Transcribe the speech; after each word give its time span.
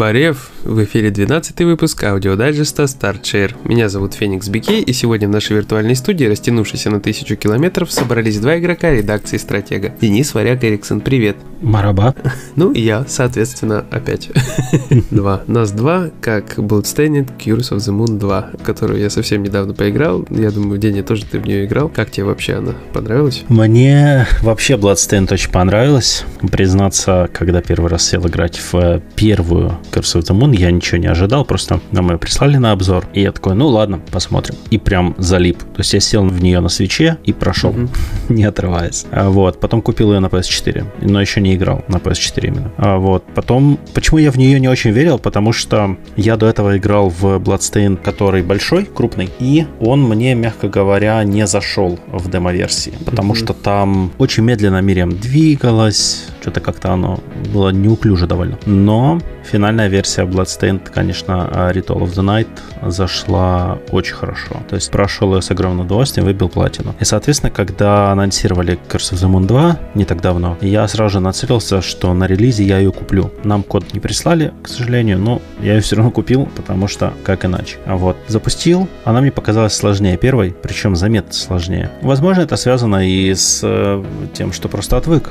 Բարև? 0.00 0.48
В 0.64 0.84
эфире 0.84 1.10
12 1.10 1.60
выпуск 1.60 2.02
аудиодайджеста 2.04 2.84
StartShare. 2.84 3.54
Меня 3.64 3.88
зовут 3.88 4.14
Феникс 4.14 4.48
Бикей, 4.48 4.82
и 4.82 4.92
сегодня 4.92 5.28
в 5.28 5.30
нашей 5.30 5.56
виртуальной 5.56 5.96
студии, 5.96 6.24
растянувшейся 6.24 6.90
на 6.90 7.00
тысячу 7.00 7.36
километров, 7.36 7.90
собрались 7.90 8.38
два 8.38 8.58
игрока 8.58 8.90
редакции 8.90 9.36
«Стратега». 9.36 9.94
Денис 10.00 10.34
Варяг 10.34 10.62
Эриксон, 10.64 11.00
привет. 11.00 11.36
Merhaba. 11.60 12.14
Ну 12.56 12.72
и 12.72 12.80
я, 12.80 13.04
соответственно, 13.06 13.84
опять. 13.90 14.28
Два. 15.10 15.42
Нас 15.46 15.70
два, 15.72 16.10
как 16.20 16.58
Bloodstained 16.58 17.30
Curse 17.38 17.70
of 17.70 17.76
the 17.76 17.96
Moon 17.96 18.18
2, 18.18 18.50
которую 18.64 19.00
я 19.00 19.08
совсем 19.08 19.42
недавно 19.42 19.72
поиграл. 19.72 20.26
Я 20.30 20.50
думаю, 20.50 20.78
Деня, 20.78 21.02
тоже 21.02 21.24
ты 21.24 21.38
в 21.38 21.46
нее 21.46 21.64
играл. 21.64 21.88
Как 21.88 22.10
тебе 22.10 22.24
вообще 22.24 22.54
она? 22.54 22.74
Понравилась? 22.92 23.44
Мне 23.48 24.26
вообще 24.42 24.74
Bloodstained 24.74 25.32
очень 25.32 25.50
понравилась. 25.50 26.24
Признаться, 26.50 27.30
когда 27.32 27.62
первый 27.62 27.88
раз 27.90 28.06
сел 28.08 28.26
играть 28.26 28.60
в 28.72 29.00
первую 29.14 29.78
Curse 29.92 30.20
of 30.20 30.22
the 30.22 30.38
Moon, 30.38 30.49
я 30.52 30.70
ничего 30.70 30.98
не 30.98 31.08
ожидал, 31.08 31.44
просто 31.44 31.80
нам 31.92 32.10
ее 32.10 32.18
прислали 32.18 32.56
на 32.56 32.72
обзор, 32.72 33.06
и 33.12 33.20
я 33.20 33.32
такой, 33.32 33.54
ну 33.54 33.68
ладно, 33.68 34.00
посмотрим. 34.10 34.56
И 34.70 34.78
прям 34.78 35.14
залип. 35.18 35.58
То 35.58 35.78
есть 35.80 35.92
я 35.92 36.00
сел 36.00 36.24
в 36.24 36.42
нее 36.42 36.60
на 36.60 36.68
свече 36.68 37.18
и 37.24 37.32
прошел, 37.32 37.74
не 38.28 38.44
отрываясь. 38.44 39.06
А 39.10 39.28
вот, 39.28 39.60
потом 39.60 39.82
купил 39.82 40.12
ее 40.12 40.20
на 40.20 40.26
PS4, 40.26 40.86
но 41.02 41.20
еще 41.20 41.40
не 41.40 41.50
не 41.50 41.56
играл 41.56 41.84
на 41.88 41.96
PS4 41.96 42.46
именно. 42.46 42.70
А 42.76 42.96
вот. 42.98 43.24
Потом, 43.34 43.78
почему 43.94 44.18
я 44.18 44.30
в 44.30 44.36
нее 44.36 44.60
не 44.60 44.68
очень 44.68 44.90
верил? 44.90 45.18
Потому 45.18 45.52
что 45.52 45.96
я 46.16 46.36
до 46.36 46.46
этого 46.46 46.76
играл 46.76 47.08
в 47.08 47.24
Bloodstain, 47.38 47.96
который 47.96 48.42
большой, 48.42 48.84
крупный, 48.84 49.28
и 49.40 49.66
он 49.80 50.02
мне, 50.02 50.34
мягко 50.34 50.68
говоря, 50.68 51.22
не 51.24 51.46
зашел 51.46 51.98
в 52.06 52.30
демо-версии, 52.30 52.92
потому 53.04 53.32
mm-hmm. 53.32 53.44
что 53.44 53.52
там 53.52 54.12
очень 54.18 54.44
медленно 54.44 54.80
Мириам 54.80 55.10
двигалась, 55.18 56.26
что-то 56.40 56.60
как-то 56.60 56.92
оно 56.92 57.20
было 57.52 57.70
неуклюже 57.70 58.26
довольно. 58.26 58.58
Но 58.66 59.20
финальная 59.44 59.88
версия 59.88 60.22
Bloodstained, 60.22 60.90
конечно, 60.92 61.48
Ritual 61.72 62.02
of 62.02 62.14
the 62.14 62.24
Night 62.24 62.48
зашла 62.90 63.78
очень 63.90 64.14
хорошо. 64.14 64.56
То 64.68 64.76
есть 64.76 64.90
прошел 64.90 65.34
ее 65.34 65.42
с 65.42 65.50
огромным 65.50 65.86
удовольствием, 65.86 66.26
выбил 66.26 66.48
платину. 66.48 66.94
И, 67.00 67.04
соответственно, 67.04 67.50
когда 67.50 68.10
анонсировали 68.10 68.78
Curse 68.88 69.14
of 69.14 69.16
the 69.16 69.30
Moon 69.30 69.46
2 69.46 69.78
не 69.94 70.04
так 70.04 70.20
давно, 70.20 70.56
я 70.60 70.86
сразу 70.88 71.14
же 71.14 71.20
нацелился, 71.20 71.82
что 71.82 72.12
на 72.14 72.26
релизе 72.26 72.64
я 72.64 72.78
ее 72.78 72.92
куплю. 72.92 73.30
Нам 73.44 73.62
код 73.62 73.92
не 73.92 74.00
прислали, 74.00 74.52
к 74.62 74.68
сожалению, 74.68 75.18
но 75.18 75.42
я 75.60 75.74
ее 75.74 75.80
все 75.80 75.96
равно 75.96 76.10
купил, 76.10 76.48
потому 76.56 76.88
что 76.88 77.12
как 77.24 77.44
иначе. 77.44 77.76
А 77.86 77.96
вот 77.96 78.16
запустил, 78.28 78.88
она 79.04 79.20
мне 79.20 79.30
показалась 79.30 79.74
сложнее 79.74 80.16
первой, 80.16 80.54
причем 80.62 80.96
заметно 80.96 81.32
сложнее. 81.32 81.90
Возможно, 82.02 82.42
это 82.42 82.56
связано 82.56 83.06
и 83.06 83.34
с 83.34 83.60
э, 83.62 84.04
тем, 84.32 84.52
что 84.52 84.68
просто 84.68 84.96
отвык 84.96 85.30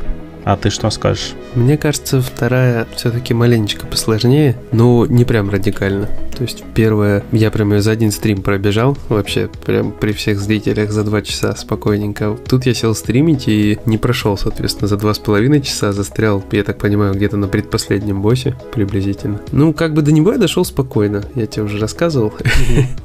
а 0.50 0.58
ты 0.58 0.72
что 0.72 0.90
скажешь? 0.90 1.34
Мне 1.54 1.78
кажется, 1.78 2.22
вторая 2.22 2.88
все-таки 2.96 3.36
маленечко 3.36 3.86
посложнее, 3.86 4.56
но 4.72 5.06
не 5.06 5.24
прям 5.24 5.50
радикально. 5.52 6.10
То 6.36 6.44
есть 6.44 6.64
первая, 6.74 7.24
я 7.32 7.52
прям 7.52 7.74
ее 7.74 7.82
за 7.82 7.92
один 7.92 8.12
стрим 8.12 8.42
пробежал, 8.42 8.98
вообще 9.10 9.50
прям 9.66 9.92
при 9.92 10.14
всех 10.14 10.40
зрителях 10.40 10.92
за 10.92 11.04
два 11.04 11.22
часа 11.22 11.56
спокойненько. 11.56 12.36
Тут 12.48 12.66
я 12.66 12.74
сел 12.74 12.96
стримить 12.96 13.48
и 13.48 13.78
не 13.86 13.98
прошел, 13.98 14.38
соответственно, 14.38 14.88
за 14.88 14.98
два 14.98 15.14
с 15.14 15.20
половиной 15.20 15.62
часа, 15.62 15.92
застрял, 15.92 16.44
я 16.52 16.64
так 16.64 16.78
понимаю, 16.78 17.14
где-то 17.14 17.38
на 17.38 17.48
предпоследнем 17.48 18.22
боссе 18.22 18.56
приблизительно. 18.74 19.42
Ну, 19.52 19.74
как 19.74 19.94
бы 19.94 20.02
до 20.02 20.12
него 20.12 20.32
я 20.32 20.38
дошел 20.38 20.66
спокойно, 20.66 21.24
я 21.36 21.46
тебе 21.46 21.64
уже 21.64 21.78
рассказывал. 21.78 22.34